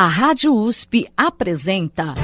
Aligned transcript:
A 0.00 0.06
Rádio 0.06 0.54
USP 0.54 1.08
apresenta 1.16 2.14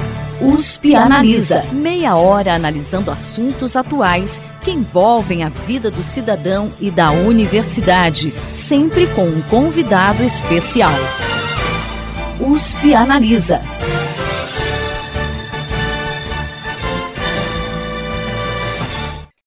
USP 0.41 0.95
Analisa. 0.95 1.61
Meia 1.73 2.15
hora 2.15 2.53
analisando 2.53 3.11
assuntos 3.11 3.75
atuais 3.75 4.39
que 4.63 4.71
envolvem 4.71 5.43
a 5.43 5.49
vida 5.49 5.91
do 5.91 6.01
cidadão 6.01 6.73
e 6.79 6.89
da 6.89 7.11
universidade, 7.11 8.33
sempre 8.49 9.07
com 9.07 9.25
um 9.25 9.41
convidado 9.49 10.23
especial. 10.23 10.93
USP 12.39 12.93
Analisa. 12.93 13.59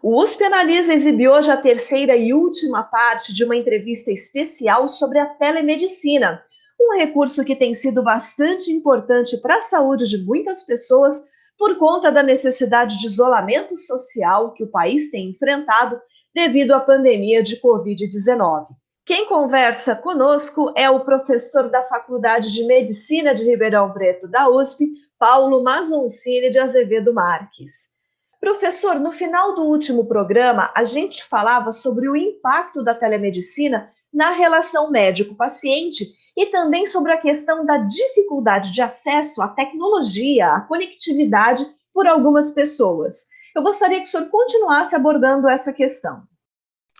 O 0.02 0.22
USP 0.22 0.44
Analisa 0.44 0.92
exibiu 0.92 1.32
hoje 1.32 1.50
a 1.50 1.56
terceira 1.56 2.14
e 2.14 2.34
última 2.34 2.82
parte 2.82 3.32
de 3.32 3.42
uma 3.42 3.56
entrevista 3.56 4.12
especial 4.12 4.86
sobre 4.86 5.18
a 5.18 5.24
telemedicina 5.24 6.42
um 6.80 6.96
recurso 6.96 7.44
que 7.44 7.56
tem 7.56 7.74
sido 7.74 8.02
bastante 8.02 8.72
importante 8.72 9.36
para 9.38 9.56
a 9.56 9.62
saúde 9.62 10.06
de 10.06 10.18
muitas 10.24 10.62
pessoas 10.62 11.28
por 11.58 11.76
conta 11.76 12.12
da 12.12 12.22
necessidade 12.22 12.98
de 12.98 13.06
isolamento 13.06 13.76
social 13.76 14.52
que 14.54 14.62
o 14.62 14.70
país 14.70 15.10
tem 15.10 15.30
enfrentado 15.30 16.00
devido 16.32 16.72
à 16.72 16.80
pandemia 16.80 17.42
de 17.42 17.60
Covid-19. 17.60 18.66
Quem 19.04 19.26
conversa 19.26 19.96
conosco 19.96 20.72
é 20.76 20.88
o 20.88 21.00
professor 21.00 21.68
da 21.70 21.82
Faculdade 21.82 22.52
de 22.52 22.64
Medicina 22.64 23.34
de 23.34 23.42
Ribeirão 23.42 23.92
Preto 23.92 24.28
da 24.28 24.48
USP, 24.48 24.86
Paulo 25.18 25.62
Mazoncini 25.64 26.50
de 26.50 26.58
Azevedo 26.58 27.12
Marques. 27.12 27.96
Professor, 28.38 29.00
no 29.00 29.10
final 29.10 29.54
do 29.54 29.62
último 29.62 30.06
programa, 30.06 30.70
a 30.76 30.84
gente 30.84 31.24
falava 31.24 31.72
sobre 31.72 32.08
o 32.08 32.14
impacto 32.14 32.84
da 32.84 32.94
telemedicina 32.94 33.90
na 34.12 34.30
relação 34.30 34.90
médico-paciente 34.90 36.06
e 36.38 36.46
também 36.46 36.86
sobre 36.86 37.10
a 37.10 37.18
questão 37.18 37.66
da 37.66 37.78
dificuldade 37.78 38.70
de 38.70 38.80
acesso 38.80 39.42
à 39.42 39.48
tecnologia, 39.48 40.52
à 40.54 40.60
conectividade 40.60 41.66
por 41.92 42.06
algumas 42.06 42.52
pessoas. 42.52 43.26
Eu 43.56 43.60
gostaria 43.60 43.98
que 44.00 44.06
o 44.06 44.06
senhor 44.06 44.28
continuasse 44.30 44.94
abordando 44.94 45.48
essa 45.48 45.72
questão. 45.72 46.22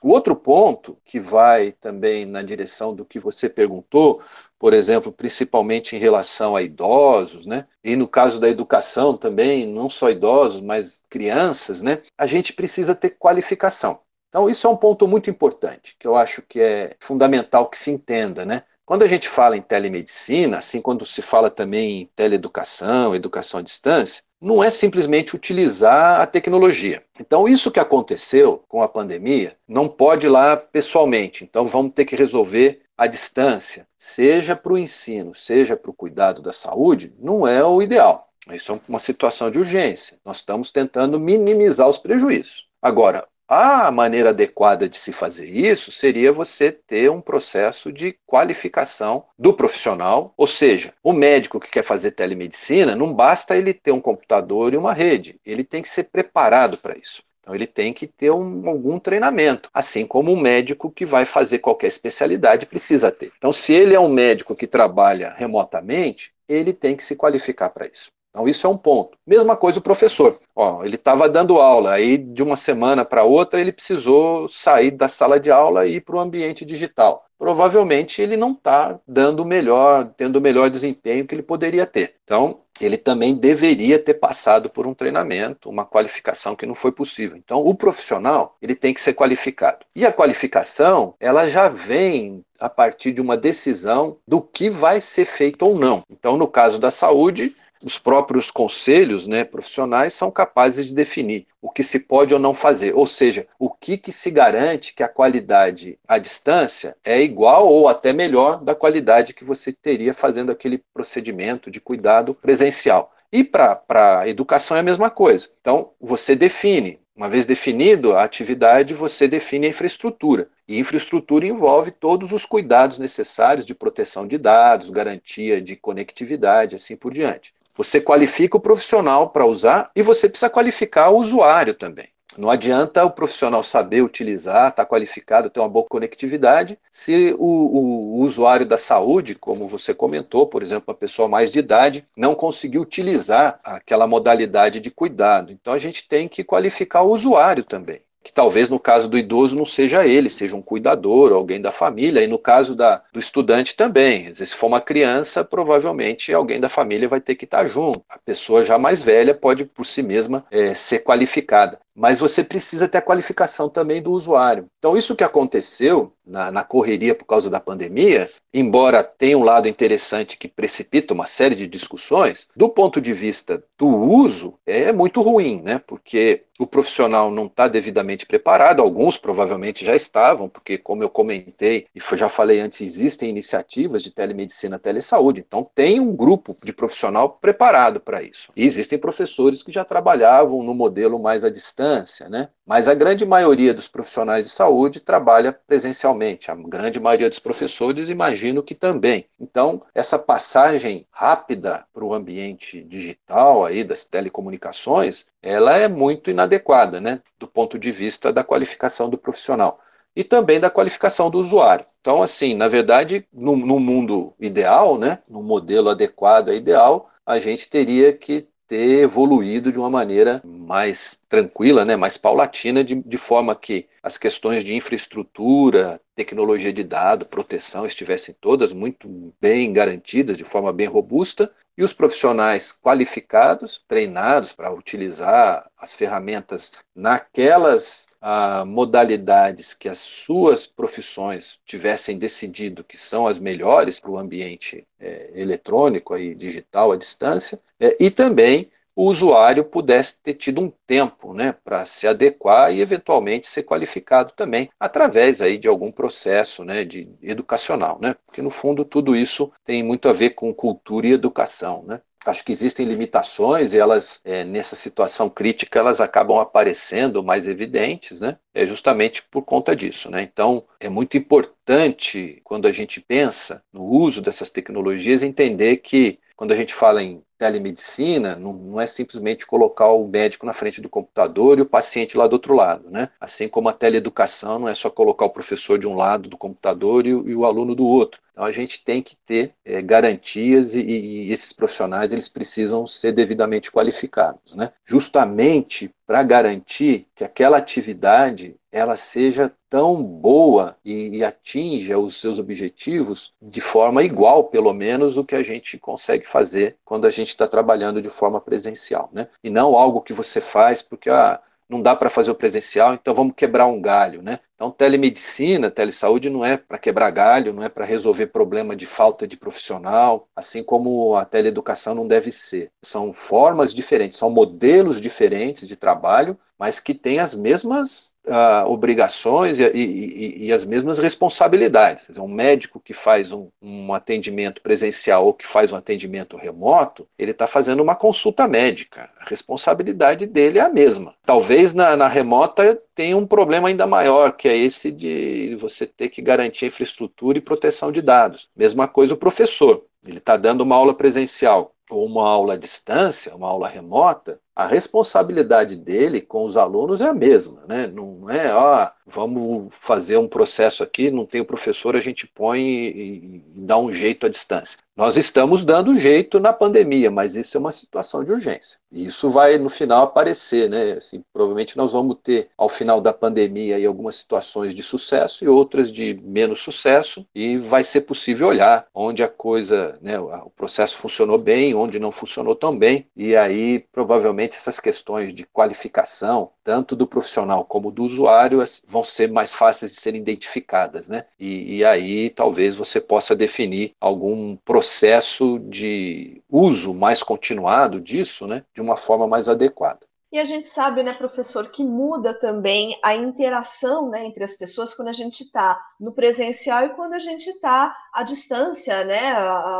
O 0.02 0.10
outro 0.10 0.34
ponto 0.34 0.98
que 1.04 1.20
vai 1.20 1.70
também 1.70 2.26
na 2.26 2.42
direção 2.42 2.92
do 2.92 3.04
que 3.04 3.20
você 3.20 3.48
perguntou, 3.48 4.20
por 4.58 4.74
exemplo, 4.74 5.12
principalmente 5.12 5.94
em 5.94 6.00
relação 6.00 6.56
a 6.56 6.62
idosos, 6.62 7.46
né? 7.46 7.64
E 7.82 7.94
no 7.94 8.08
caso 8.08 8.40
da 8.40 8.48
educação 8.48 9.16
também, 9.16 9.66
não 9.72 9.88
só 9.88 10.10
idosos, 10.10 10.60
mas 10.60 11.00
crianças, 11.08 11.80
né? 11.80 12.02
A 12.16 12.26
gente 12.26 12.52
precisa 12.52 12.92
ter 12.92 13.10
qualificação. 13.10 14.00
Então, 14.28 14.50
isso 14.50 14.66
é 14.66 14.70
um 14.70 14.76
ponto 14.76 15.06
muito 15.06 15.30
importante, 15.30 15.96
que 15.98 16.06
eu 16.06 16.16
acho 16.16 16.42
que 16.42 16.60
é 16.60 16.96
fundamental 16.98 17.70
que 17.70 17.78
se 17.78 17.90
entenda, 17.92 18.44
né? 18.44 18.64
Quando 18.88 19.02
a 19.02 19.06
gente 19.06 19.28
fala 19.28 19.54
em 19.54 19.60
telemedicina, 19.60 20.56
assim 20.56 20.80
quando 20.80 21.04
se 21.04 21.20
fala 21.20 21.50
também 21.50 22.00
em 22.00 22.06
teleeducação, 22.16 23.14
educação 23.14 23.60
à 23.60 23.62
distância, 23.62 24.22
não 24.40 24.64
é 24.64 24.70
simplesmente 24.70 25.36
utilizar 25.36 26.22
a 26.22 26.26
tecnologia. 26.26 27.02
Então, 27.20 27.46
isso 27.46 27.70
que 27.70 27.78
aconteceu 27.78 28.64
com 28.66 28.82
a 28.82 28.88
pandemia 28.88 29.54
não 29.68 29.88
pode 29.88 30.24
ir 30.24 30.30
lá 30.30 30.56
pessoalmente. 30.56 31.44
Então, 31.44 31.66
vamos 31.66 31.94
ter 31.94 32.06
que 32.06 32.16
resolver 32.16 32.80
à 32.96 33.06
distância, 33.06 33.86
seja 33.98 34.56
para 34.56 34.72
o 34.72 34.78
ensino, 34.78 35.34
seja 35.34 35.76
para 35.76 35.90
o 35.90 35.94
cuidado 35.94 36.40
da 36.40 36.54
saúde, 36.54 37.12
não 37.18 37.46
é 37.46 37.62
o 37.62 37.82
ideal. 37.82 38.30
Isso 38.50 38.72
é 38.72 38.80
uma 38.88 38.98
situação 38.98 39.50
de 39.50 39.58
urgência. 39.58 40.18
Nós 40.24 40.38
estamos 40.38 40.70
tentando 40.70 41.20
minimizar 41.20 41.86
os 41.86 41.98
prejuízos. 41.98 42.66
Agora, 42.80 43.28
a 43.48 43.90
maneira 43.90 44.30
adequada 44.30 44.88
de 44.88 44.98
se 44.98 45.12
fazer 45.12 45.46
isso 45.48 45.90
seria 45.90 46.30
você 46.32 46.70
ter 46.70 47.10
um 47.10 47.20
processo 47.20 47.90
de 47.90 48.14
qualificação 48.26 49.24
do 49.38 49.54
profissional, 49.54 50.34
ou 50.36 50.46
seja, 50.46 50.92
o 51.02 51.12
médico 51.12 51.58
que 51.58 51.70
quer 51.70 51.82
fazer 51.82 52.10
telemedicina, 52.10 52.94
não 52.94 53.14
basta 53.14 53.56
ele 53.56 53.72
ter 53.72 53.90
um 53.90 54.00
computador 54.00 54.74
e 54.74 54.76
uma 54.76 54.92
rede, 54.92 55.40
ele 55.46 55.64
tem 55.64 55.82
que 55.82 55.88
ser 55.88 56.04
preparado 56.04 56.76
para 56.76 56.96
isso. 56.96 57.22
Então, 57.40 57.54
ele 57.54 57.66
tem 57.66 57.94
que 57.94 58.06
ter 58.06 58.30
um, 58.30 58.68
algum 58.68 58.98
treinamento, 58.98 59.70
assim 59.72 60.06
como 60.06 60.30
um 60.30 60.38
médico 60.38 60.90
que 60.90 61.06
vai 61.06 61.24
fazer 61.24 61.60
qualquer 61.60 61.86
especialidade 61.86 62.66
precisa 62.66 63.10
ter. 63.10 63.32
Então, 63.38 63.54
se 63.54 63.72
ele 63.72 63.94
é 63.94 64.00
um 64.00 64.10
médico 64.10 64.54
que 64.54 64.66
trabalha 64.66 65.30
remotamente, 65.34 66.30
ele 66.46 66.74
tem 66.74 66.94
que 66.94 67.02
se 67.02 67.16
qualificar 67.16 67.70
para 67.70 67.86
isso. 67.86 68.10
Então, 68.38 68.48
isso 68.48 68.68
é 68.68 68.70
um 68.70 68.78
ponto. 68.78 69.18
Mesma 69.26 69.56
coisa 69.56 69.80
o 69.80 69.82
professor. 69.82 70.38
Ó, 70.54 70.84
ele 70.84 70.94
estava 70.94 71.28
dando 71.28 71.58
aula, 71.58 71.94
aí 71.94 72.16
de 72.16 72.40
uma 72.40 72.54
semana 72.54 73.04
para 73.04 73.24
outra 73.24 73.60
ele 73.60 73.72
precisou 73.72 74.48
sair 74.48 74.92
da 74.92 75.08
sala 75.08 75.40
de 75.40 75.50
aula 75.50 75.88
e 75.88 75.96
ir 75.96 76.02
para 76.02 76.14
o 76.14 76.20
ambiente 76.20 76.64
digital. 76.64 77.24
Provavelmente 77.36 78.22
ele 78.22 78.36
não 78.36 78.52
está 78.52 78.98
dando 79.06 79.40
o 79.40 79.44
melhor, 79.44 80.12
tendo 80.16 80.36
o 80.36 80.40
melhor 80.40 80.70
desempenho 80.70 81.26
que 81.26 81.34
ele 81.34 81.42
poderia 81.42 81.86
ter. 81.86 82.14
Então, 82.22 82.60
ele 82.80 82.96
também 82.96 83.34
deveria 83.34 83.98
ter 83.98 84.14
passado 84.14 84.70
por 84.70 84.86
um 84.86 84.94
treinamento, 84.94 85.68
uma 85.68 85.84
qualificação 85.84 86.54
que 86.54 86.66
não 86.66 86.74
foi 86.74 86.92
possível. 86.92 87.36
Então, 87.36 87.58
o 87.58 87.74
profissional, 87.74 88.56
ele 88.62 88.74
tem 88.74 88.94
que 88.94 89.00
ser 89.00 89.14
qualificado. 89.14 89.84
E 89.94 90.06
a 90.06 90.12
qualificação, 90.12 91.14
ela 91.20 91.48
já 91.48 91.68
vem 91.68 92.44
a 92.58 92.68
partir 92.68 93.12
de 93.12 93.20
uma 93.20 93.36
decisão 93.36 94.18
do 94.26 94.40
que 94.40 94.68
vai 94.68 95.00
ser 95.00 95.24
feito 95.24 95.64
ou 95.64 95.78
não. 95.78 96.02
Então, 96.10 96.36
no 96.36 96.48
caso 96.48 96.78
da 96.78 96.90
saúde, 96.90 97.52
os 97.84 97.98
próprios 97.98 98.50
conselhos 98.50 99.26
né, 99.26 99.44
profissionais 99.44 100.14
são 100.14 100.30
capazes 100.30 100.86
de 100.86 100.94
definir 100.94 101.46
o 101.60 101.70
que 101.70 101.82
se 101.82 102.00
pode 102.00 102.32
ou 102.32 102.40
não 102.40 102.54
fazer, 102.54 102.94
ou 102.94 103.06
seja, 103.06 103.46
o 103.58 103.68
que, 103.70 103.96
que 103.96 104.12
se 104.12 104.30
garante 104.30 104.94
que 104.94 105.02
a 105.02 105.08
qualidade 105.08 105.98
à 106.06 106.18
distância 106.18 106.96
é 107.04 107.20
igual 107.20 107.68
ou 107.68 107.88
até 107.88 108.12
melhor 108.12 108.62
da 108.62 108.74
qualidade 108.74 109.34
que 109.34 109.44
você 109.44 109.72
teria 109.72 110.14
fazendo 110.14 110.52
aquele 110.52 110.82
procedimento 110.92 111.70
de 111.70 111.80
cuidado 111.80 112.34
presencial. 112.34 113.12
E 113.30 113.44
para 113.44 113.82
a 114.20 114.28
educação 114.28 114.76
é 114.76 114.80
a 114.80 114.82
mesma 114.84 115.10
coisa. 115.10 115.48
Então, 115.60 115.90
você 116.00 116.34
define 116.34 116.98
uma 117.18 117.28
vez 117.28 117.44
definido 117.44 118.14
a 118.14 118.22
atividade, 118.22 118.94
você 118.94 119.26
define 119.26 119.66
a 119.66 119.70
infraestrutura. 119.70 120.48
E 120.68 120.78
infraestrutura 120.78 121.44
envolve 121.44 121.90
todos 121.90 122.30
os 122.30 122.46
cuidados 122.46 122.96
necessários 123.00 123.66
de 123.66 123.74
proteção 123.74 124.24
de 124.24 124.38
dados, 124.38 124.88
garantia 124.88 125.60
de 125.60 125.74
conectividade, 125.74 126.76
assim 126.76 126.94
por 126.94 127.12
diante. 127.12 127.52
Você 127.78 128.00
qualifica 128.00 128.56
o 128.56 128.60
profissional 128.60 129.30
para 129.30 129.46
usar 129.46 129.92
e 129.94 130.02
você 130.02 130.28
precisa 130.28 130.50
qualificar 130.50 131.10
o 131.10 131.18
usuário 131.18 131.72
também. 131.74 132.08
Não 132.36 132.50
adianta 132.50 133.04
o 133.04 133.10
profissional 133.10 133.62
saber 133.62 134.02
utilizar, 134.02 134.70
estar 134.70 134.84
tá 134.84 134.86
qualificado, 134.86 135.48
ter 135.48 135.60
uma 135.60 135.68
boa 135.68 135.86
conectividade, 135.88 136.76
se 136.90 137.36
o, 137.38 137.44
o, 137.44 138.16
o, 138.16 138.20
usuário 138.22 138.66
da 138.66 138.76
saúde, 138.76 139.36
como 139.36 139.68
você 139.68 139.94
comentou, 139.94 140.48
por 140.48 140.60
exemplo, 140.60 140.86
uma 140.88 140.94
pessoa 140.94 141.28
mais 141.28 141.52
de 141.52 141.60
idade, 141.60 142.04
não 142.16 142.34
conseguir 142.34 142.78
utilizar 142.78 143.60
aquela 143.62 144.08
modalidade 144.08 144.80
de 144.80 144.90
cuidado. 144.90 145.52
Então 145.52 145.72
a 145.72 145.78
gente 145.78 146.06
tem 146.08 146.28
que 146.28 146.42
qualificar 146.42 147.02
o 147.02 147.12
usuário 147.12 147.62
também 147.62 148.00
que 148.28 148.32
talvez 148.34 148.68
no 148.68 148.78
caso 148.78 149.08
do 149.08 149.16
idoso 149.16 149.56
não 149.56 149.64
seja 149.64 150.06
ele, 150.06 150.28
seja 150.28 150.54
um 150.54 150.60
cuidador, 150.60 151.32
alguém 151.32 151.62
da 151.62 151.72
família, 151.72 152.22
e 152.22 152.26
no 152.26 152.38
caso 152.38 152.76
da, 152.76 153.02
do 153.10 153.18
estudante 153.18 153.74
também. 153.74 154.34
Se 154.34 154.54
for 154.54 154.66
uma 154.66 154.82
criança, 154.82 155.42
provavelmente 155.42 156.30
alguém 156.30 156.60
da 156.60 156.68
família 156.68 157.08
vai 157.08 157.22
ter 157.22 157.36
que 157.36 157.46
estar 157.46 157.66
junto. 157.66 158.02
A 158.06 158.18
pessoa 158.18 158.62
já 158.66 158.76
mais 158.76 159.02
velha 159.02 159.34
pode 159.34 159.64
por 159.64 159.86
si 159.86 160.02
mesma 160.02 160.44
é, 160.50 160.74
ser 160.74 160.98
qualificada 160.98 161.78
mas 161.98 162.20
você 162.20 162.44
precisa 162.44 162.86
ter 162.86 162.98
a 162.98 163.02
qualificação 163.02 163.68
também 163.68 164.00
do 164.00 164.12
usuário. 164.12 164.66
Então, 164.78 164.96
isso 164.96 165.16
que 165.16 165.24
aconteceu 165.24 166.12
na, 166.24 166.52
na, 166.52 166.62
correria 166.62 167.14
por 167.14 167.24
causa 167.24 167.50
da 167.50 167.58
pandemia, 167.58 168.28
embora 168.54 169.02
tenha 169.02 169.36
um 169.36 169.42
lado 169.42 169.66
interessante 169.66 170.36
que 170.36 170.46
precipita 170.46 171.12
uma 171.12 171.26
série 171.26 171.56
de 171.56 171.66
discussões, 171.66 172.46
do 172.54 172.68
ponto 172.68 173.00
de 173.00 173.12
vista 173.12 173.64
do 173.76 173.88
uso, 173.88 174.54
é 174.64 174.92
muito 174.92 175.22
ruim, 175.22 175.62
né? 175.62 175.80
Porque 175.84 176.44
o 176.58 176.66
profissional 176.66 177.30
não 177.30 177.46
está 177.46 177.66
devidamente 177.66 178.26
preparado, 178.26 178.82
alguns 178.82 179.16
provavelmente 179.16 179.84
já 179.84 179.96
estavam, 179.96 180.48
porque, 180.48 180.76
como 180.76 181.02
eu 181.02 181.08
comentei 181.08 181.86
e 181.94 182.16
já 182.16 182.28
falei 182.28 182.60
antes, 182.60 182.80
existem 182.80 183.30
iniciativas 183.30 184.02
de 184.02 184.10
telemedicina, 184.10 184.78
telesaúde, 184.78 185.44
então 185.46 185.68
tem 185.74 185.98
um 185.98 186.14
grupo 186.14 186.56
de 186.62 186.72
profissional 186.72 187.30
preparado 187.40 188.00
para 188.00 188.22
isso. 188.22 188.48
E 188.56 188.64
existem 188.64 188.98
professores 188.98 189.62
que 189.62 189.72
já 189.72 189.84
trabalhavam 189.84 190.62
no 190.62 190.74
modelo 190.74 191.20
mais 191.22 191.44
à 191.44 191.48
distância 191.48 191.87
distância, 191.88 192.28
né? 192.28 192.50
Mas 192.66 192.86
a 192.88 192.94
grande 192.94 193.24
maioria 193.24 193.72
dos 193.72 193.88
profissionais 193.88 194.44
de 194.44 194.50
saúde 194.50 195.00
trabalha 195.00 195.52
presencialmente. 195.52 196.50
A 196.50 196.54
grande 196.54 197.00
maioria 197.00 197.28
dos 197.28 197.38
professores, 197.38 198.08
imagino 198.08 198.62
que 198.62 198.74
também. 198.74 199.26
Então, 199.40 199.82
essa 199.94 200.18
passagem 200.18 201.06
rápida 201.10 201.86
para 201.92 202.04
o 202.04 202.12
ambiente 202.12 202.82
digital 202.82 203.64
aí 203.64 203.82
das 203.82 204.04
telecomunicações, 204.04 205.26
ela 205.42 205.76
é 205.76 205.88
muito 205.88 206.30
inadequada, 206.30 207.00
né? 207.00 207.22
Do 207.38 207.48
ponto 207.48 207.78
de 207.78 207.90
vista 207.90 208.32
da 208.32 208.44
qualificação 208.44 209.08
do 209.08 209.18
profissional 209.18 209.80
e 210.14 210.24
também 210.24 210.58
da 210.58 210.70
qualificação 210.70 211.30
do 211.30 211.38
usuário. 211.38 211.86
Então, 212.00 212.22
assim, 212.22 212.54
na 212.54 212.66
verdade, 212.66 213.24
no, 213.32 213.56
no 213.56 213.78
mundo 213.78 214.34
ideal, 214.40 214.98
né, 214.98 215.20
no 215.28 215.42
modelo 215.42 215.88
adequado 215.90 216.52
ideal, 216.52 217.08
a 217.24 217.38
gente 217.38 217.68
teria 217.70 218.12
que 218.12 218.48
ter 218.68 219.00
evoluído 219.00 219.72
de 219.72 219.78
uma 219.78 219.88
maneira 219.88 220.42
mais 220.44 221.18
tranquila, 221.28 221.84
né, 221.84 221.96
mais 221.96 222.18
paulatina, 222.18 222.84
de, 222.84 222.94
de 222.94 223.16
forma 223.16 223.56
que 223.56 223.88
as 224.02 224.18
questões 224.18 224.62
de 224.62 224.74
infraestrutura, 224.76 226.00
tecnologia 226.14 226.72
de 226.72 226.84
dado, 226.84 227.24
proteção 227.26 227.86
estivessem 227.86 228.36
todas 228.38 228.72
muito 228.72 229.34
bem 229.40 229.72
garantidas, 229.72 230.36
de 230.36 230.44
forma 230.44 230.72
bem 230.72 230.86
robusta, 230.86 231.50
e 231.78 231.82
os 231.82 231.92
profissionais 231.92 232.72
qualificados, 232.72 233.82
treinados 233.88 234.52
para 234.52 234.72
utilizar 234.72 235.70
as 235.78 235.94
ferramentas 235.94 236.72
naquelas 236.94 238.07
ah, 238.20 238.64
modalidades 238.64 239.74
que 239.74 239.88
as 239.88 239.98
suas 239.98 240.66
profissões 240.66 241.60
tivessem 241.64 242.18
decidido 242.18 242.82
que 242.84 242.96
são 242.96 243.26
as 243.26 243.38
melhores 243.38 244.00
para 244.00 244.10
o 244.10 244.18
ambiente 244.18 244.86
é, 244.98 245.30
eletrônico 245.34 246.16
e 246.16 246.34
digital 246.34 246.92
à 246.92 246.96
distância, 246.96 247.60
é, 247.78 247.96
e 248.02 248.10
também 248.10 248.70
o 248.98 249.04
usuário 249.04 249.64
pudesse 249.64 250.20
ter 250.20 250.34
tido 250.34 250.60
um 250.60 250.72
tempo 250.84 251.32
né, 251.32 251.54
para 251.62 251.84
se 251.84 252.08
adequar 252.08 252.74
e 252.74 252.80
eventualmente 252.80 253.46
ser 253.46 253.62
qualificado 253.62 254.32
também 254.34 254.68
através 254.78 255.40
aí 255.40 255.56
de 255.56 255.68
algum 255.68 255.92
processo 255.92 256.64
né, 256.64 256.84
de 256.84 257.08
educacional, 257.22 258.00
né? 258.00 258.16
Porque 258.26 258.42
no 258.42 258.50
fundo 258.50 258.84
tudo 258.84 259.14
isso 259.14 259.52
tem 259.64 259.84
muito 259.84 260.08
a 260.08 260.12
ver 260.12 260.30
com 260.30 260.52
cultura 260.52 261.06
e 261.06 261.12
educação, 261.12 261.84
né? 261.86 262.00
Acho 262.26 262.44
que 262.44 262.50
existem 262.50 262.84
limitações 262.84 263.72
e 263.72 263.78
elas, 263.78 264.20
é, 264.24 264.42
nessa 264.42 264.74
situação 264.74 265.30
crítica, 265.30 265.78
elas 265.78 266.00
acabam 266.00 266.40
aparecendo 266.40 267.22
mais 267.22 267.46
evidentes, 267.46 268.20
né? 268.20 268.36
É 268.52 268.66
justamente 268.66 269.22
por 269.22 269.44
conta 269.44 269.76
disso, 269.76 270.10
né? 270.10 270.22
Então, 270.22 270.66
é 270.80 270.88
muito 270.88 271.16
importante, 271.16 272.40
quando 272.42 272.66
a 272.66 272.72
gente 272.72 273.00
pensa 273.00 273.62
no 273.72 273.84
uso 273.84 274.20
dessas 274.20 274.50
tecnologias, 274.50 275.22
entender 275.22 275.76
que 275.76 276.18
quando 276.34 276.50
a 276.50 276.56
gente 276.56 276.74
fala 276.74 277.00
em 277.00 277.22
telemedicina, 277.38 278.34
não, 278.34 278.52
não, 278.52 278.80
é 278.80 278.86
simplesmente 278.86 279.46
colocar 279.46 279.88
o 279.92 280.06
médico 280.08 280.44
na 280.44 280.52
frente 280.52 280.80
do 280.80 280.88
computador 280.88 281.58
e 281.58 281.62
o 281.62 281.66
paciente 281.66 282.16
lá 282.16 282.26
do 282.26 282.32
outro 282.32 282.54
lado, 282.54 282.90
né? 282.90 283.10
Assim 283.20 283.48
como 283.48 283.68
a 283.68 283.72
teleeducação 283.72 284.58
não 284.58 284.68
é 284.68 284.74
só 284.74 284.90
colocar 284.90 285.24
o 285.24 285.30
professor 285.30 285.78
de 285.78 285.86
um 285.86 285.94
lado 285.94 286.28
do 286.28 286.36
computador 286.36 287.06
e, 287.06 287.10
e 287.10 287.34
o 287.34 287.44
aluno 287.44 287.74
do 287.74 287.86
outro. 287.86 288.20
Então 288.38 288.46
a 288.46 288.52
gente 288.52 288.84
tem 288.84 289.02
que 289.02 289.16
ter 289.26 289.52
é, 289.64 289.82
garantias 289.82 290.72
e, 290.72 290.80
e, 290.80 291.32
esses 291.32 291.52
profissionais 291.52 292.12
eles 292.12 292.28
precisam 292.28 292.86
ser 292.86 293.10
devidamente 293.10 293.68
qualificados, 293.68 294.54
né? 294.54 294.72
Justamente 294.84 295.90
para 296.06 296.22
garantir 296.22 297.08
que 297.16 297.24
aquela 297.24 297.58
atividade 297.58 298.54
ela 298.70 298.96
seja 298.96 299.52
tão 299.68 300.00
boa 300.00 300.76
e, 300.84 301.16
e 301.16 301.24
atinja 301.24 301.98
os 301.98 302.20
seus 302.20 302.38
objetivos 302.38 303.32
de 303.42 303.60
forma 303.60 304.04
igual, 304.04 304.44
pelo 304.44 304.72
menos, 304.72 305.16
o 305.16 305.24
que 305.24 305.34
a 305.34 305.42
gente 305.42 305.76
consegue 305.76 306.24
fazer 306.24 306.76
quando 306.84 307.08
a 307.08 307.10
gente 307.10 307.30
está 307.30 307.48
trabalhando 307.48 308.00
de 308.00 308.08
forma 308.08 308.40
presencial, 308.40 309.10
né? 309.12 309.26
E 309.42 309.50
não 309.50 309.76
algo 309.76 310.00
que 310.00 310.12
você 310.12 310.40
faz 310.40 310.80
porque 310.80 311.10
ah, 311.10 311.40
não 311.68 311.82
dá 311.82 311.96
para 311.96 312.08
fazer 312.08 312.30
o 312.30 312.36
presencial, 312.36 312.94
então 312.94 313.12
vamos 313.12 313.34
quebrar 313.36 313.66
um 313.66 313.80
galho, 313.80 314.22
né? 314.22 314.38
Então, 314.58 314.72
telemedicina, 314.72 315.70
telesaúde 315.70 316.28
não 316.28 316.44
é 316.44 316.56
para 316.56 316.78
quebrar 316.78 317.12
galho, 317.12 317.52
não 317.52 317.62
é 317.62 317.68
para 317.68 317.84
resolver 317.84 318.26
problema 318.26 318.74
de 318.74 318.86
falta 318.86 319.24
de 319.24 319.36
profissional, 319.36 320.28
assim 320.34 320.64
como 320.64 321.14
a 321.14 321.24
teleeducação 321.24 321.94
não 321.94 322.08
deve 322.08 322.32
ser. 322.32 322.72
São 322.82 323.12
formas 323.12 323.72
diferentes, 323.72 324.18
são 324.18 324.28
modelos 324.28 325.00
diferentes 325.00 325.68
de 325.68 325.76
trabalho, 325.76 326.36
mas 326.58 326.80
que 326.80 326.92
têm 326.92 327.20
as 327.20 327.34
mesmas 327.34 328.10
uh, 328.26 328.68
obrigações 328.68 329.58
e, 329.58 329.64
e, 329.64 330.46
e, 330.46 330.52
as 330.52 330.64
mesmas 330.64 330.98
responsabilidades. 330.98 332.06
Dizer, 332.08 332.20
um 332.20 332.28
médico 332.28 332.80
que 332.80 332.92
faz 332.92 333.32
um, 333.32 333.48
um, 333.62 333.94
atendimento 333.94 334.60
presencial 334.60 335.24
ou 335.24 335.32
que 335.32 335.46
faz 335.46 335.72
um 335.72 335.76
atendimento 335.76 336.36
remoto, 336.36 337.06
ele 337.18 337.30
está 337.30 337.46
fazendo 337.46 337.82
uma 337.82 337.94
consulta 337.94 338.46
médica. 338.46 339.08
A 339.20 339.28
responsabilidade 339.28 340.26
dele 340.26 340.58
é 340.58 340.62
a 340.62 340.68
mesma. 340.68 341.14
Talvez 341.22 341.72
na, 341.72 341.96
na 341.96 342.08
remota 342.08 342.76
tenha 342.98 343.16
um 343.16 343.24
problema 343.24 343.68
ainda 343.68 343.86
maior, 343.86 344.32
que 344.32 344.48
é 344.48 344.56
esse 344.56 344.90
de 344.90 345.54
você 345.60 345.86
ter 345.86 346.08
que 346.08 346.20
garantir 346.20 346.66
infraestrutura 346.66 347.38
e 347.38 347.40
proteção 347.40 347.92
de 347.92 348.02
dados. 348.02 348.50
Mesma 348.56 348.88
coisa 348.88 349.14
o 349.14 349.16
professor. 349.16 349.84
Ele 350.04 350.18
está 350.18 350.36
dando 350.36 350.62
uma 350.62 350.74
aula 350.74 350.92
presencial 350.92 351.76
ou 351.90 352.06
uma 352.06 352.26
aula 352.28 352.54
à 352.54 352.56
distância, 352.56 353.34
uma 353.34 353.48
aula 353.48 353.68
remota, 353.68 354.40
a 354.58 354.66
responsabilidade 354.66 355.76
dele 355.76 356.20
com 356.20 356.44
os 356.44 356.56
alunos 356.56 357.00
é 357.00 357.06
a 357.06 357.14
mesma, 357.14 357.62
né? 357.68 357.86
Não 357.86 358.28
é, 358.28 358.52
ó, 358.52 358.90
vamos 359.06 359.68
fazer 359.70 360.16
um 360.16 360.26
processo 360.26 360.82
aqui, 360.82 361.12
não 361.12 361.24
tem 361.24 361.40
o 361.40 361.46
professor, 361.46 361.94
a 361.94 362.00
gente 362.00 362.26
põe 362.26 362.60
e, 362.60 362.90
e 363.36 363.42
dá 363.54 363.78
um 363.78 363.92
jeito 363.92 364.26
à 364.26 364.28
distância. 364.28 364.76
Nós 364.96 365.16
estamos 365.16 365.62
dando 365.62 365.96
jeito 365.96 366.40
na 366.40 366.52
pandemia, 366.52 367.08
mas 367.08 367.36
isso 367.36 367.56
é 367.56 367.60
uma 367.60 367.70
situação 367.70 368.24
de 368.24 368.32
urgência. 368.32 368.80
E 368.90 369.06
isso 369.06 369.30
vai 369.30 369.56
no 369.56 369.68
final 369.68 370.02
aparecer, 370.02 370.68
né? 370.68 370.94
Assim, 370.94 371.22
provavelmente 371.32 371.76
nós 371.76 371.92
vamos 371.92 372.16
ter 372.20 372.48
ao 372.58 372.68
final 372.68 373.00
da 373.00 373.12
pandemia 373.12 373.76
aí, 373.76 373.86
algumas 373.86 374.16
situações 374.16 374.74
de 374.74 374.82
sucesso 374.82 375.44
e 375.44 375.48
outras 375.48 375.92
de 375.92 376.20
menos 376.24 376.60
sucesso, 376.60 377.24
e 377.32 377.58
vai 377.58 377.84
ser 377.84 378.00
possível 378.00 378.48
olhar 378.48 378.86
onde 378.92 379.22
a 379.22 379.28
coisa, 379.28 379.96
né, 380.02 380.18
o 380.18 380.50
processo 380.50 380.96
funcionou 380.96 381.38
bem, 381.38 381.76
onde 381.78 381.98
não 381.98 382.12
funcionou 382.12 382.54
tão 382.54 382.76
bem, 382.76 383.06
e 383.16 383.36
aí 383.36 383.80
provavelmente 383.92 384.56
essas 384.56 384.80
questões 384.80 385.34
de 385.34 385.44
qualificação, 385.46 386.50
tanto 386.64 386.96
do 386.96 387.06
profissional 387.06 387.64
como 387.64 387.90
do 387.90 388.04
usuário, 388.04 388.62
vão 388.86 389.04
ser 389.04 389.30
mais 389.30 389.54
fáceis 389.54 389.92
de 389.92 390.00
serem 390.00 390.20
identificadas, 390.20 391.08
né? 391.08 391.24
E, 391.38 391.76
e 391.76 391.84
aí 391.84 392.30
talvez 392.30 392.74
você 392.76 393.00
possa 393.00 393.34
definir 393.36 393.92
algum 394.00 394.56
processo 394.56 395.58
de 395.60 396.42
uso 396.50 396.92
mais 396.94 397.22
continuado 397.22 398.00
disso, 398.00 398.46
né? 398.46 398.64
De 398.74 398.80
uma 398.80 398.96
forma 398.96 399.26
mais 399.26 399.48
adequada. 399.48 400.07
E 400.30 400.38
a 400.38 400.44
gente 400.44 400.66
sabe, 400.66 401.02
né, 401.02 401.14
professor, 401.14 401.70
que 401.70 401.82
muda 401.82 402.34
também 402.34 402.98
a 403.02 403.16
interação 403.16 404.10
né, 404.10 404.26
entre 404.26 404.44
as 404.44 404.54
pessoas 404.54 404.94
quando 404.94 405.08
a 405.08 405.12
gente 405.12 405.42
está 405.42 405.82
no 405.98 406.12
presencial 406.12 406.84
e 406.84 406.94
quando 406.94 407.14
a 407.14 407.18
gente 407.18 407.48
está 407.48 407.96
à 408.12 408.22
distância, 408.22 409.04
né, 409.04 409.32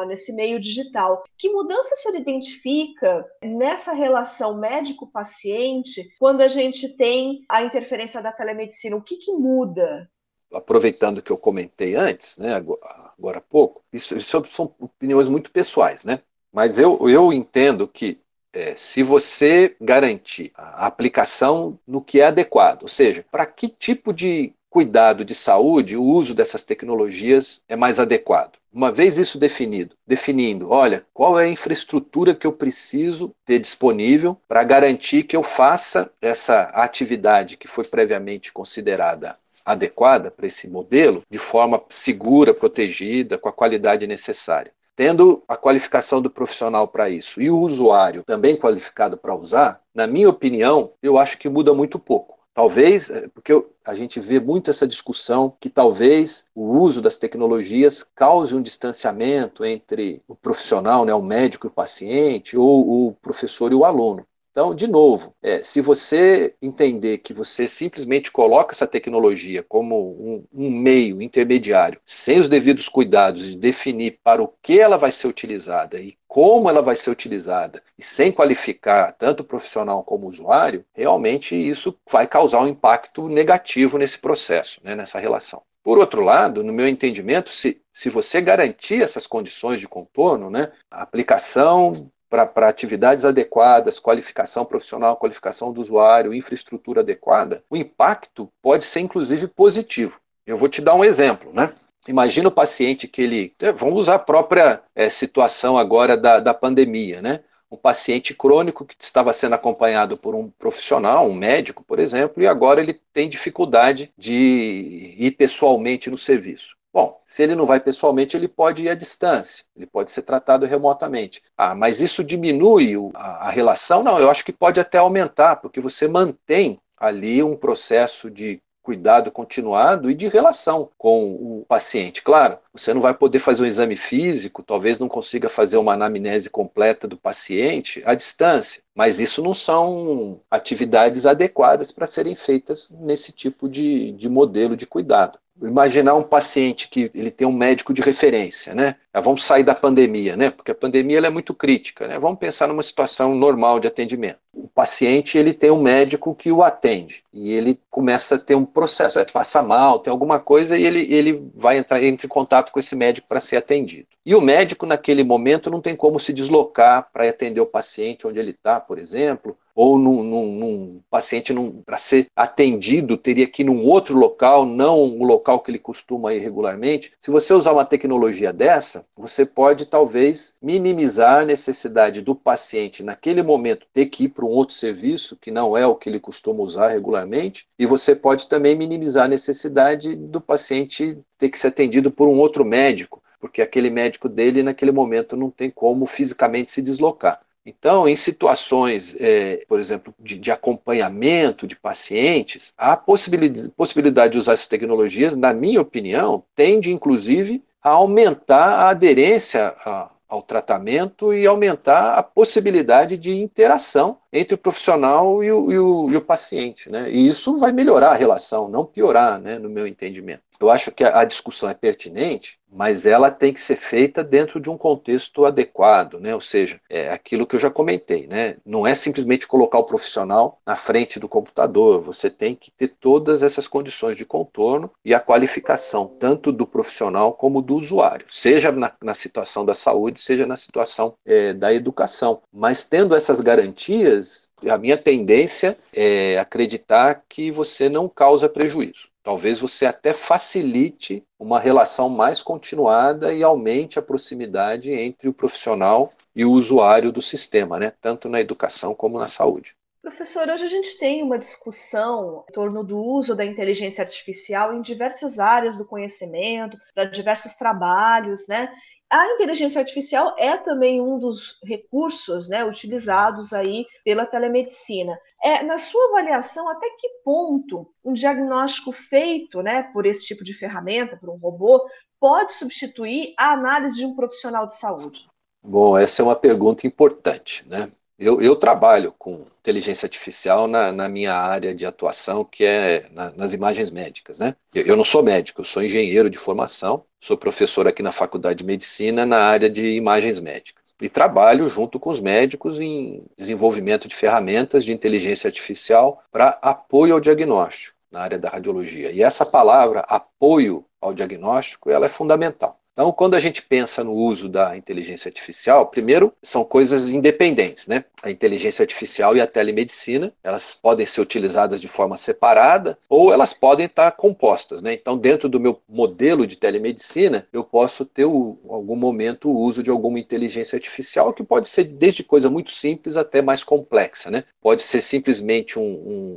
nesse 0.07 0.33
meio 0.33 0.59
digital. 0.59 1.23
Que 1.37 1.51
mudança 1.51 1.95
o 1.95 1.99
senhor 1.99 2.17
identifica 2.19 3.27
nessa 3.43 3.93
relação 3.93 4.57
médico-paciente 4.57 6.09
quando 6.19 6.41
a 6.41 6.49
gente 6.49 6.97
tem 6.97 7.45
a 7.47 7.63
interferência 7.63 8.23
da 8.23 8.33
telemedicina? 8.33 8.97
O 8.97 9.03
que, 9.03 9.17
que 9.17 9.33
muda? 9.33 10.11
Aproveitando 10.51 11.21
que 11.21 11.31
eu 11.31 11.37
comentei 11.37 11.95
antes, 11.95 12.39
né, 12.39 12.55
agora 12.55 13.37
há 13.37 13.43
pouco, 13.43 13.85
isso, 13.93 14.17
isso 14.17 14.43
são 14.51 14.75
opiniões 14.79 15.29
muito 15.29 15.51
pessoais, 15.51 16.07
né? 16.07 16.23
Mas 16.51 16.79
eu, 16.79 17.07
eu 17.07 17.31
entendo 17.35 17.87
que 17.87 18.19
é, 18.59 18.75
se 18.77 19.03
você 19.03 19.77
garantir 19.81 20.51
a 20.55 20.87
aplicação 20.87 21.79
no 21.87 22.03
que 22.03 22.21
é 22.21 22.27
adequado, 22.27 22.83
ou 22.83 22.89
seja, 22.89 23.25
para 23.31 23.47
que 23.47 23.69
tipo 23.69 24.13
de 24.13 24.53
cuidado 24.69 25.25
de 25.25 25.35
saúde 25.35 25.97
o 25.97 26.03
uso 26.03 26.35
dessas 26.35 26.63
tecnologias 26.63 27.63
é 27.69 27.77
mais 27.77 27.99
adequado. 27.99 28.59
Uma 28.73 28.93
vez 28.93 29.17
isso 29.17 29.39
definido, 29.39 29.97
definindo, 30.07 30.71
olha, 30.71 31.05
qual 31.15 31.41
é 31.41 31.45
a 31.45 31.49
infraestrutura 31.49 32.35
que 32.35 32.47
eu 32.47 32.53
preciso 32.53 33.35
ter 33.47 33.59
disponível 33.59 34.37
para 34.47 34.63
garantir 34.63 35.23
que 35.23 35.37
eu 35.37 35.43
faça 35.43 36.11
essa 36.21 36.65
atividade 36.75 37.57
que 37.57 37.67
foi 37.67 37.85
previamente 37.85 38.53
considerada 38.53 39.37
adequada 39.65 40.31
para 40.31 40.47
esse 40.47 40.69
modelo 40.69 41.23
de 41.31 41.39
forma 41.39 41.83
segura, 41.91 42.55
protegida, 42.55 43.39
com 43.39 43.49
a 43.49 43.53
qualidade 43.53 44.07
necessária. 44.07 44.73
Tendo 44.99 45.45
a 45.47 45.57
qualificação 45.57 46.21
do 46.21 46.29
profissional 46.29 46.89
para 46.89 47.09
isso 47.09 47.41
e 47.41 47.49
o 47.49 47.61
usuário 47.61 48.25
também 48.25 48.57
qualificado 48.57 49.17
para 49.17 49.33
usar, 49.33 49.81
na 49.95 50.09
minha 50.09 50.29
opinião, 50.29 50.91
eu 51.01 51.17
acho 51.17 51.39
que 51.39 51.49
muda 51.49 51.73
muito 51.73 52.01
pouco. 52.01 52.37
Talvez, 52.53 53.09
é, 53.09 53.29
porque 53.29 53.65
a 53.85 53.95
gente 53.95 54.19
vê 54.19 54.41
muito 54.41 54.71
essa 54.71 54.89
discussão 54.89 55.57
que 55.61 55.71
talvez 55.71 56.47
o 56.53 56.65
uso 56.81 57.01
das 57.01 57.17
tecnologias 57.17 58.03
cause 58.03 58.53
um 58.53 58.61
distanciamento 58.61 59.65
entre 59.65 60.21
o 60.27 60.35
profissional, 60.35 61.05
né, 61.05 61.15
o 61.15 61.23
médico 61.23 61.69
e 61.69 61.71
o 61.71 61.73
paciente, 61.73 62.57
ou 62.57 63.07
o 63.07 63.13
professor 63.23 63.71
e 63.71 63.77
o 63.77 63.85
aluno. 63.85 64.27
Então, 64.59 64.75
de 64.75 64.89
novo, 64.89 65.37
é, 65.41 65.63
se 65.63 65.81
você 65.81 66.53
entender 66.61 67.19
que 67.19 67.33
você 67.33 67.69
simplesmente 67.69 68.29
coloca 68.29 68.75
essa 68.75 68.89
tecnologia 68.89 69.63
como 69.63 69.95
um, 70.21 70.45
um, 70.53 70.69
meio 70.69 71.23
intermediário, 71.23 72.01
sem 72.05 72.41
os 72.41 72.49
devidos 72.49 72.89
cuidados 72.89 73.51
de 73.51 73.57
definir 73.57 74.19
para 74.21 74.43
o 74.43 74.53
que 74.61 74.81
ela 74.81 74.97
vai 74.97 75.13
ser 75.13 75.29
utilizada 75.29 76.01
e 76.01 76.19
como 76.27 76.69
ela 76.69 76.83
vai 76.83 76.97
ser 76.97 77.09
utilizada, 77.09 77.81
e 77.97 78.03
sem 78.03 78.33
qualificar 78.33 79.13
tanto 79.13 79.45
o 79.45 79.47
profissional 79.47 80.03
como 80.03 80.27
o 80.27 80.29
usuário, 80.29 80.85
realmente 80.93 81.55
isso 81.55 81.97
vai 82.11 82.27
causar 82.27 82.61
um 82.61 82.67
impacto 82.67 83.29
negativo 83.29 83.97
nesse 83.97 84.19
processo, 84.19 84.81
né, 84.83 84.97
nessa 84.97 85.21
relação. 85.21 85.63
Por 85.85 85.99
outro 85.99 86.21
lado, 86.21 86.65
no 86.65 86.73
meu 86.73 86.89
entendimento, 86.89 87.55
se, 87.55 87.81
se 87.93 88.11
você 88.11 88.41
garantir 88.41 89.05
essas 89.05 89.25
condições 89.25 89.79
de 89.79 89.87
contorno, 89.87 90.51
né, 90.51 90.73
a 90.91 91.03
aplicação 91.03 92.11
para 92.29 92.69
atividades 92.69 93.25
adequadas, 93.25 93.99
qualificação 93.99 94.65
profissional, 94.65 95.17
qualificação 95.17 95.73
do 95.73 95.81
usuário, 95.81 96.35
infraestrutura 96.35 97.01
adequada, 97.01 97.63
o 97.71 97.77
impacto 97.77 98.51
pode 98.61 98.85
ser 98.85 99.01
inclusive 99.01 99.47
positivo. 99.49 100.21
Eu 100.47 100.57
vou 100.57 100.69
te 100.69 100.81
dar 100.81 100.95
um 100.95 101.05
exemplo, 101.05 101.53
né? 101.53 101.73
Imagina 102.07 102.49
o 102.49 102.53
paciente 102.53 103.07
que 103.07 103.23
ele. 103.23 103.53
É, 103.61 103.71
vamos 103.71 103.99
usar 103.99 104.15
a 104.15 104.19
própria 104.19 104.81
é, 104.95 105.11
situação 105.11 105.77
agora 105.77 106.17
da, 106.17 106.41
da 106.41 106.55
pandemia, 106.55 107.21
né? 107.21 107.41
um 107.71 107.77
paciente 107.77 108.35
crônico 108.35 108.85
que 108.85 108.97
estava 108.99 109.33
sendo 109.33 109.55
acompanhado 109.55 110.17
por 110.17 110.35
um 110.35 110.49
profissional, 110.51 111.29
um 111.29 111.35
médico, 111.35 111.85
por 111.85 111.99
exemplo, 111.99 112.43
e 112.43 112.47
agora 112.47 112.81
ele 112.81 112.95
tem 113.13 113.29
dificuldade 113.29 114.13
de 114.17 115.15
ir 115.19 115.33
pessoalmente 115.33 116.11
no 116.11 116.17
serviço. 116.17 116.78
Bom, 116.99 117.23
se 117.25 117.45
ele 117.45 117.55
não 117.55 117.65
vai 117.65 117.79
pessoalmente, 117.79 118.37
ele 118.37 118.49
pode 118.49 118.83
ir 118.83 118.89
à 118.89 118.95
distância, 118.97 119.65
ele 119.77 119.87
pode 119.87 120.11
ser 120.11 120.23
tratado 120.23 120.67
remotamente. 120.67 121.41
Ah, 121.57 121.73
mas 121.73 122.01
isso 122.01 122.25
diminui 122.25 122.97
a, 123.15 123.51
relação? 123.51 124.03
Não, 124.03 124.19
eu 124.19 124.29
acho 124.29 124.45
que 124.45 124.53
pode 124.53 124.81
até 124.81 124.99
aumentar, 124.99 125.55
porque 125.57 125.81
você 125.81 126.09
mantém 126.09 126.81
ali 126.97 127.41
um 127.41 127.57
processo 127.57 128.29
de 128.29 128.61
cuidado 128.83 129.31
continuado 129.31 130.11
e 130.11 130.15
de 130.15 130.27
relação 130.27 130.91
com 130.99 131.35
o 131.35 131.65
paciente. 131.69 132.21
Claro, 132.21 132.59
você 132.73 132.93
não 132.93 133.01
vai 133.01 133.15
poder 133.15 133.39
fazer 133.39 133.63
um 133.63 133.67
exame 133.67 133.95
físico, 133.95 134.65
talvez 134.65 134.99
não 134.99 135.09
consiga 135.09 135.49
fazer 135.49 135.77
uma 135.77 135.93
anamnese 135.93 136.51
completa 136.51 137.07
do 137.07 137.17
paciente 137.17 138.03
à 138.05 138.17
distância, 138.17 138.83
mas 138.93 139.21
isso 139.21 139.41
não 139.41 139.55
são 139.55 140.41
atividades 140.51 141.27
adequadas 141.27 141.93
para 141.93 142.09
serem 142.09 142.35
feitas 142.35 142.91
nesse 142.91 143.31
tipo 143.31 143.69
de, 143.69 144.11
de 144.13 144.29
modelo 144.29 144.77
de 144.77 144.85
cuidado 144.85 145.39
imaginar 145.63 146.15
um 146.15 146.23
paciente 146.23 146.89
que 146.89 147.11
ele 147.15 147.31
tem 147.31 147.47
um 147.47 147.53
médico 147.53 147.93
de 147.93 148.03
referência, 148.03 148.75
né? 148.75 148.97
Vamos 149.13 149.45
sair 149.45 149.65
da 149.65 149.75
pandemia, 149.75 150.37
né? 150.37 150.51
Porque 150.51 150.71
a 150.71 150.75
pandemia 150.75 151.19
é 151.19 151.31
muito 151.31 151.53
crítica, 151.53 152.07
né? 152.07 152.19
Vamos 152.19 152.39
pensar 152.39 152.69
numa 152.69 152.83
situação 152.83 153.35
normal 153.35 153.81
de 153.81 153.89
atendimento. 153.89 154.39
O 154.55 154.69
paciente 154.69 155.37
ele 155.37 155.53
tem 155.53 155.71
um 155.71 155.83
médico 155.83 156.35
que 156.35 156.53
o 156.53 156.63
atende 156.63 157.25
e 157.33 157.53
ele 157.53 157.81
começa 157.91 158.37
a 158.37 158.39
ter 158.39 158.55
um 158.55 158.65
processo, 158.65 159.19
é, 159.19 159.25
passa 159.25 159.63
mal, 159.63 159.99
tem 159.99 160.11
alguma 160.11 160.39
coisa 160.39 160.77
e 160.77 160.85
ele, 160.85 161.13
ele 161.13 161.51
vai 161.55 161.79
entrar 161.79 162.03
entre 162.03 162.27
em 162.27 162.31
contato 162.31 162.71
com 162.71 162.79
esse 162.79 162.95
médico 162.95 163.27
para 163.29 163.41
ser 163.41 163.57
atendido. 163.57 164.07
E 164.25 164.35
o 164.35 164.41
médico 164.41 164.87
naquele 164.87 165.25
momento 165.25 165.71
não 165.71 165.81
tem 165.81 165.97
como 165.97 166.21
se 166.21 166.33
deslocar 166.33 167.09
para 167.13 167.29
atender 167.29 167.61
o 167.61 167.67
paciente 167.67 168.27
onde 168.27 168.39
ele 168.39 168.51
está, 168.51 168.79
por 168.79 168.99
exemplo, 168.99 169.57
ou 169.79 169.97
num, 169.97 170.25
num, 170.25 170.53
num 170.59 171.01
paciente 171.09 171.55
para 171.87 171.99
ser 171.99 172.27
atendido 172.35 173.17
teria 173.17 173.47
que 173.47 173.63
ir 173.63 173.67
num 173.67 173.87
outro 173.87 174.19
local, 174.19 174.67
não 174.67 175.01
o 175.01 175.23
local 175.23 175.61
que 175.61 175.71
ele 175.71 175.79
costuma 175.79 176.35
ir 176.35 176.41
regularmente. 176.41 177.13
Se 177.21 177.31
você 177.31 177.55
usar 177.55 177.73
uma 177.73 177.85
tecnologia 177.85 178.53
dessa, 178.53 179.07
você 179.17 179.47
pode 179.47 179.87
talvez 179.87 180.53
minimizar 180.61 181.43
a 181.43 181.45
necessidade 181.45 182.21
do 182.21 182.35
paciente 182.35 183.05
naquele 183.05 183.41
momento 183.41 183.87
ter 183.93 184.07
que 184.07 184.25
ir 184.25 184.31
para 184.31 184.45
um 184.45 184.49
outro 184.49 184.75
serviço 184.75 185.39
que 185.41 185.53
não 185.53 185.77
é 185.77 185.87
o 185.87 185.95
que 185.95 186.09
ele 186.09 186.19
costuma 186.19 186.65
usar 186.65 186.89
regularmente, 186.89 187.69
e 187.79 187.87
você 187.87 188.17
pode 188.17 188.49
também 188.49 188.75
minimizar 188.75 189.27
a 189.27 189.29
necessidade 189.29 190.17
do 190.17 190.41
paciente 190.41 191.17
ter 191.39 191.51
que 191.51 191.59
ser 191.59 191.69
atendido 191.69 192.11
por 192.11 192.27
um 192.27 192.41
outro 192.41 192.65
médico, 192.65 193.23
porque 193.41 193.63
aquele 193.63 193.91
médico 193.91 194.29
dele 194.29 194.61
naquele 194.65 194.91
momento 194.91 195.37
não 195.37 195.53
tem 195.53 195.71
como 195.71 196.05
fisicamente 196.05 196.73
se 196.73 196.83
deslocar. 196.83 197.39
Então, 197.69 198.09
em 198.09 198.17
situações, 198.17 199.15
é, 199.21 199.65
por 199.69 199.79
exemplo, 199.79 200.15
de, 200.19 200.39
de, 200.39 200.51
acompanhamento 200.51 201.67
de 201.67 201.77
pacientes, 201.77 202.73
a 202.79 202.97
possibilidade, 202.97 203.69
possibilidade 203.71 204.33
de 204.33 204.39
usar 204.39 204.55
essas 204.55 204.67
tecnologias, 204.67 205.37
na 205.37 205.53
minha 205.53 205.81
opinião, 205.81 206.43
tende 206.57 206.91
inclusive 206.91 207.63
a 207.83 207.91
aumentar 207.91 208.81
a 208.81 208.89
aderência 208.89 209.75
a, 209.85 210.11
ao 210.29 210.43
tratamento 210.43 211.33
e 211.33 211.47
aumentar 211.47 212.15
a 212.15 212.23
possibilidade 212.23 213.17
de 213.17 213.39
interação 213.39 214.19
entre 214.33 214.55
o 214.55 214.59
profissional 214.59 215.45
e 215.45 215.53
o, 215.53 215.73
e 215.73 215.79
o, 215.79 216.11
e 216.11 216.17
o 216.17 216.21
paciente. 216.21 216.91
Né? 216.91 217.11
E 217.11 217.29
isso 217.29 217.59
vai 217.59 217.73
melhorar 217.73 218.11
a 218.11 218.17
relação, 218.17 218.69
não 218.69 218.85
piorar, 218.85 219.39
né, 219.39 219.59
no 219.59 219.69
meu 219.69 219.87
entendimento. 219.87 220.43
Eu 220.61 220.71
acho 220.71 220.91
que 220.91 221.05
a, 221.05 221.25
discussão 221.25 221.69
é 221.69 221.75
pertinente, 221.75 222.59
mas 222.71 223.07
ela 223.07 223.31
tem 223.31 223.53
que 223.53 223.61
ser 223.61 223.77
feita 223.77 224.25
dentro 224.25 224.61
de 224.61 224.69
um 224.69 224.77
contexto 224.77 225.47
adequado, 225.47 226.19
né? 226.19 226.35
Ou 226.35 226.41
seja, 226.41 226.81
é 226.91 227.11
aquilo 227.11 227.47
que 227.47 227.55
eu 227.55 227.61
já 227.61 227.71
comentei, 227.71 228.27
né? 228.27 228.57
Não 228.67 228.87
é 228.87 228.95
simplesmente 228.95 229.47
colocar 229.47 229.79
o 229.79 229.85
profissional 229.85 230.61
na 230.67 230.75
frente 230.75 231.21
do 231.21 231.29
computador, 231.29 232.03
você 232.03 232.29
tem 232.29 232.57
que 232.57 232.71
ter 232.73 232.89
todas 232.89 233.43
essas 233.43 233.69
condições 233.69 234.17
de 234.17 234.25
contorno 234.25 234.91
e 235.05 235.15
a 235.15 235.21
qualificação 235.21 236.07
tanto 236.19 236.51
do 236.51 236.67
profissional 236.67 237.33
como 237.33 237.63
do 237.63 237.77
usuário, 237.77 238.27
seja 238.29 238.73
na, 238.73 238.93
na 239.03 239.15
situação 239.15 239.65
da 239.65 239.75
saúde, 239.75 240.21
seja 240.21 240.47
na 240.47 240.57
situação 240.57 241.15
é, 241.25 241.53
da 241.53 241.73
educação. 241.73 242.43
Mas 242.53 242.85
tendo 242.85 243.15
essas 243.15 243.41
garantias, 243.41 244.49
a 244.69 244.77
minha 244.77 244.97
tendência 244.97 245.77
é 245.95 246.39
acreditar 246.39 247.23
que 247.29 247.51
você 247.51 247.89
não 247.89 248.09
causa 248.09 248.49
prejuízo. 248.49 249.08
Talvez 249.29 249.59
você 249.59 249.85
até 249.85 250.15
facilite 250.15 251.23
uma 251.39 251.61
relação 251.61 252.09
mais 252.09 252.43
continuada 252.43 253.31
e 253.31 253.43
aumente 253.43 253.99
a 253.99 254.03
proximidade 254.03 254.91
entre 254.91 255.29
o 255.29 255.35
profissional 255.35 256.09
e 256.35 256.47
o 256.47 256.51
usuário 256.53 257.13
do 257.13 257.21
sistema, 257.21 257.79
né? 257.79 257.93
tanto 258.01 258.27
na 258.27 258.41
educação 258.41 258.95
como 258.95 259.19
na 259.19 259.29
saúde. 259.29 259.77
Professor, 260.01 260.49
hoje 260.49 260.65
a 260.65 260.69
gente 260.69 260.97
tem 260.97 261.23
uma 261.23 261.39
discussão 261.39 262.43
em 262.49 262.53
torno 262.55 262.83
do 262.83 262.97
uso 262.97 263.37
da 263.37 263.45
inteligência 263.45 264.03
artificial 264.03 264.73
em 264.73 264.81
diversas 264.81 265.39
áreas 265.39 265.77
do 265.77 265.85
conhecimento, 265.85 266.79
para 266.95 267.05
diversos 267.05 267.55
trabalhos, 267.55 268.49
né? 268.49 268.73
A 269.11 269.27
inteligência 269.29 269.81
artificial 269.81 270.35
é 270.39 270.57
também 270.59 271.01
um 271.01 271.19
dos 271.19 271.59
recursos 271.65 272.47
né, 272.47 272.63
utilizados 272.63 273.55
aí 273.55 273.87
pela 274.05 274.27
telemedicina. 274.27 275.19
É, 275.43 275.63
na 275.63 275.79
sua 275.79 276.09
avaliação, 276.09 276.69
até 276.69 276.91
que 276.99 277.09
ponto 277.25 277.91
um 278.05 278.13
diagnóstico 278.13 278.93
feito 278.93 279.63
né, 279.63 279.85
por 279.95 280.05
esse 280.05 280.27
tipo 280.27 280.45
de 280.45 280.53
ferramenta, 280.53 281.17
por 281.17 281.31
um 281.31 281.39
robô, 281.39 281.89
pode 282.21 282.53
substituir 282.53 283.33
a 283.39 283.53
análise 283.53 283.97
de 283.97 284.05
um 284.05 284.15
profissional 284.15 284.67
de 284.67 284.77
saúde? 284.77 285.27
Bom, 285.63 285.97
essa 285.97 286.21
é 286.21 286.25
uma 286.25 286.37
pergunta 286.37 286.87
importante, 286.87 287.67
né? 287.67 287.91
Eu, 288.19 288.41
eu 288.43 288.57
trabalho 288.57 289.15
com 289.17 289.33
inteligência 289.61 290.07
artificial 290.07 290.67
na, 290.67 290.91
na, 290.91 291.09
minha 291.09 291.35
área 291.35 291.73
de 291.73 291.87
atuação, 291.87 292.45
que 292.45 292.65
é 292.65 293.07
na, 293.13 293.31
nas 293.31 293.53
imagens 293.53 293.91
médicas. 293.91 294.41
Né? 294.41 294.57
Eu, 294.75 294.87
eu, 294.87 294.97
não 294.97 295.05
sou 295.05 295.23
médico, 295.23 295.61
eu 295.61 295.65
sou 295.65 295.85
engenheiro 295.85 296.29
de 296.29 296.37
formação, 296.37 297.05
sou 297.21 297.37
professor 297.37 297.87
aqui 297.87 298.03
na 298.03 298.11
Faculdade 298.11 298.59
de 298.59 298.65
Medicina 298.65 299.25
na 299.25 299.39
área 299.39 299.71
de 299.71 299.97
imagens 299.97 300.41
médicas. 300.41 300.83
E 301.01 301.09
trabalho 301.09 301.69
junto 301.69 302.01
com 302.01 302.11
os 302.11 302.19
médicos 302.19 302.81
em 302.81 303.23
desenvolvimento 303.37 304.09
de 304.09 304.17
ferramentas 304.17 304.85
de 304.85 304.93
inteligência 304.93 305.47
artificial 305.47 306.21
para 306.33 306.59
apoio 306.61 307.15
ao 307.15 307.21
diagnóstico 307.21 307.97
na 308.11 308.21
área 308.21 308.39
da 308.39 308.49
radiologia. 308.49 309.13
E 309.13 309.23
essa 309.23 309.47
palavra, 309.47 310.01
apoio 310.01 310.85
ao 311.01 311.15
diagnóstico, 311.15 311.89
ela 311.89 312.07
é 312.07 312.09
fundamental. 312.09 312.77
Então, 312.99 313.13
quando 313.13 313.35
a 313.35 313.39
gente 313.39 313.63
pensa 313.63 314.03
no 314.03 314.13
uso 314.13 314.49
da 314.49 314.77
inteligência 314.77 315.29
artificial, 315.29 315.87
primeiro 315.87 316.35
são 316.43 316.65
coisas 316.65 317.11
independentes, 317.11 317.87
né? 317.87 318.05
A 318.25 318.29
inteligência 318.29 318.83
artificial 318.83 319.37
e 319.37 319.41
a 319.41 319.47
telemedicina, 319.47 320.33
elas 320.43 320.75
podem 320.75 321.07
ser 321.07 321.21
utilizadas 321.21 321.81
de 321.81 321.87
forma 321.87 322.17
separada 322.17 322.99
ou 323.09 323.33
elas 323.33 323.53
podem 323.53 323.87
estar 323.87 324.11
compostas, 324.17 324.83
né? 324.83 324.95
Então, 324.95 325.17
dentro 325.17 325.49
do 325.49 325.61
meu 325.61 325.81
modelo 325.89 326.45
de 326.45 326.57
telemedicina, 326.57 327.47
eu 327.53 327.63
posso 327.63 328.05
ter 328.05 328.25
o, 328.25 328.59
algum 328.69 328.97
momento 328.97 329.49
o 329.49 329.61
uso 329.61 329.81
de 329.81 329.91
alguma 329.91 330.19
inteligência 330.19 330.75
artificial 330.75 331.33
que 331.33 331.45
pode 331.45 331.69
ser 331.69 331.85
desde 331.85 332.25
coisa 332.25 332.51
muito 332.51 332.73
simples 332.73 333.17
até 333.17 333.41
mais 333.41 333.63
complexa, 333.63 334.29
né? 334.29 334.43
Pode 334.61 334.83
ser 334.83 335.03
simplesmente 335.03 335.79
um, 335.79 335.85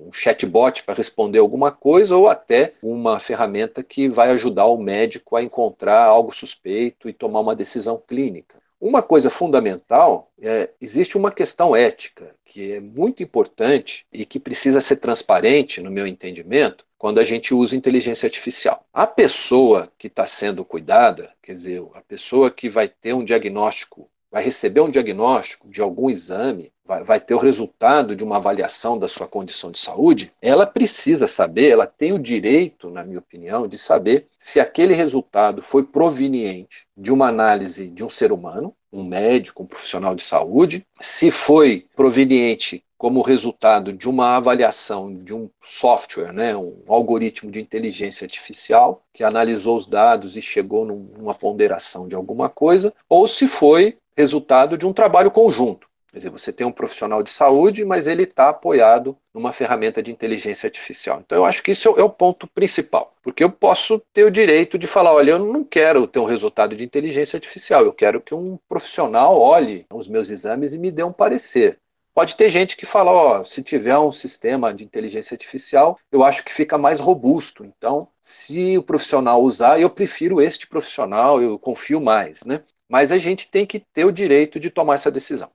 um 0.08 0.14
chatbot 0.14 0.84
para 0.84 0.94
responder 0.94 1.40
alguma 1.40 1.72
coisa 1.72 2.16
ou 2.16 2.30
até 2.30 2.74
uma 2.84 3.18
ferramenta 3.18 3.82
que 3.82 4.08
vai 4.08 4.30
ajudar 4.30 4.68
o 4.68 4.78
médico 4.78 5.36
a 5.36 5.42
encontrar 5.42 6.04
algo 6.04 6.32
suspeito 6.52 7.08
e 7.10 7.14
tomar 7.14 7.40
uma 7.40 7.56
decisão 7.56 7.98
clínica. 7.98 8.62
Uma 8.80 9.02
coisa 9.02 9.30
fundamental 9.30 10.32
é 10.42 10.70
existe 10.82 11.18
uma 11.18 11.32
questão 11.32 11.76
ética 11.76 12.36
que 12.44 12.74
é 12.74 12.80
muito 12.80 13.24
importante 13.24 14.06
e 14.12 14.26
que 14.26 14.40
precisa 14.40 14.82
ser 14.82 14.98
transparente, 14.98 15.82
no 15.82 15.92
meu 15.92 16.06
entendimento, 16.06 16.84
quando 16.98 17.20
a 17.20 17.24
gente 17.24 17.54
usa 17.54 17.76
inteligência 17.76 18.28
artificial. 18.28 18.86
A 18.92 19.08
pessoa 19.08 19.92
que 19.98 20.08
está 20.08 20.26
sendo 20.26 20.66
cuidada, 20.66 21.32
quer 21.42 21.54
dizer, 21.54 21.82
a 21.94 22.02
pessoa 22.02 22.52
que 22.52 22.70
vai 22.70 22.88
ter 22.88 23.14
um 23.14 23.24
diagnóstico, 23.24 24.10
vai 24.32 24.44
receber 24.44 24.82
um 24.82 24.90
diagnóstico 24.90 25.70
de 25.70 25.82
algum 25.82 26.10
exame, 26.10 26.72
vai, 26.92 27.04
vai 27.04 27.20
ter 27.22 27.34
o 27.34 27.40
resultado 27.40 28.16
de 28.16 28.24
uma 28.24 28.36
avaliação 28.36 29.00
da 29.00 29.08
sua 29.08 29.26
condição 29.26 29.72
de 29.72 29.80
saúde, 29.80 30.32
ela 30.42 30.66
precisa 30.66 31.26
saber, 31.26 31.70
ela 31.70 31.88
tem 31.88 32.12
o 32.12 32.20
direito, 32.20 32.90
na 32.90 33.04
minha 33.04 33.20
opinião, 33.20 33.66
de 33.66 33.78
saber 33.78 34.28
se 34.38 34.60
aquele 34.60 34.94
resultado 34.94 35.62
foi 35.62 35.84
proveniente 35.84 36.86
de 36.98 37.12
uma 37.12 37.30
análise 37.30 37.88
de 37.88 38.04
um 38.04 38.10
ser 38.10 38.34
humano, 38.34 38.76
um 38.92 39.06
médico, 39.06 39.64
um 39.64 39.66
profissional 39.66 40.14
de 40.14 40.22
saúde, 40.22 40.86
se 41.00 41.32
foi 41.32 41.86
proveniente 41.96 42.84
como 42.98 43.22
resultado 43.22 43.94
de 43.94 44.08
uma 44.08 44.36
avaliação 44.36 45.16
de 45.16 45.34
um 45.34 45.50
software, 45.64 46.34
né, 46.34 46.56
um 46.56 46.84
algoritmo 46.88 47.50
de 47.50 47.62
inteligência 47.62 48.26
artificial 48.26 49.02
que 49.14 49.24
analisou 49.24 49.78
os 49.78 49.88
dados 49.88 50.36
e 50.36 50.42
chegou 50.42 50.86
numa 50.86 51.34
ponderação 51.34 52.08
de 52.08 52.16
alguma 52.16 52.50
coisa, 52.50 52.94
ou 53.10 53.28
se 53.28 53.48
foi 53.48 53.98
resultado 54.16 54.78
de 54.78 54.86
um 54.86 54.94
trabalho 54.94 55.32
conjunto 55.32 55.90
Quer 56.12 56.18
dizer, 56.18 56.30
você 56.30 56.52
tem 56.52 56.68
um 56.68 56.74
profissional 56.74 57.24
de 57.24 57.32
saúde, 57.32 57.86
mas 57.86 58.06
ele 58.06 58.24
está 58.24 58.50
apoiado 58.50 59.18
numa 59.34 59.54
ferramenta 59.54 60.04
de 60.04 60.12
inteligência 60.12 60.68
artificial. 60.68 61.22
Então, 61.22 61.38
eu 61.38 61.46
acho 61.46 61.64
que 61.64 61.72
isso 61.72 61.88
é 61.98 62.04
o 62.04 62.10
ponto 62.10 62.46
principal, 62.48 63.10
porque 63.24 63.42
eu 63.42 63.50
posso 63.50 64.02
ter 64.14 64.26
o 64.26 64.32
direito 64.32 64.78
de 64.78 64.88
falar: 64.88 65.14
olha, 65.14 65.32
eu 65.32 65.40
não 65.40 65.64
quero 65.64 66.06
ter 66.06 66.20
um 66.20 66.26
resultado 66.26 66.76
de 66.76 66.84
inteligência 66.84 67.38
artificial, 67.38 67.86
eu 67.86 67.94
quero 67.94 68.20
que 68.20 68.36
um 68.36 68.60
profissional 68.68 69.40
olhe 69.40 69.86
os 69.90 70.10
meus 70.10 70.30
exames 70.30 70.74
e 70.74 70.78
me 70.78 70.92
dê 70.92 71.02
um 71.02 71.14
parecer. 71.14 71.80
Pode 72.14 72.36
ter 72.36 72.52
gente 72.52 72.76
que 72.76 72.86
fala, 72.86 73.10
ó, 73.10 73.44
se 73.46 73.64
tiver 73.64 73.98
um 73.98 74.12
sistema 74.12 74.74
de 74.74 74.84
inteligência 74.84 75.34
artificial, 75.34 75.98
eu 76.12 76.26
acho 76.26 76.44
que 76.44 76.54
fica 76.54 76.78
mais 76.78 77.00
robusto. 77.00 77.64
Então, 77.64 78.10
se 78.22 78.78
o 78.78 78.84
profissional 78.84 79.42
usar, 79.42 79.80
eu 79.80 79.90
prefiro 79.90 80.42
este 80.42 80.68
profissional, 80.68 81.42
eu 81.42 81.58
confio 81.58 82.02
mais, 82.02 82.44
né? 82.44 82.64
Mas 82.90 83.14
a 83.14 83.18
gente 83.18 83.50
tem 83.50 83.66
que 83.66 83.80
ter 83.80 84.04
o 84.04 84.12
direito 84.12 84.60
de 84.60 84.70
tomar 84.70 84.96
essa 84.96 85.10
decisão. 85.10 85.50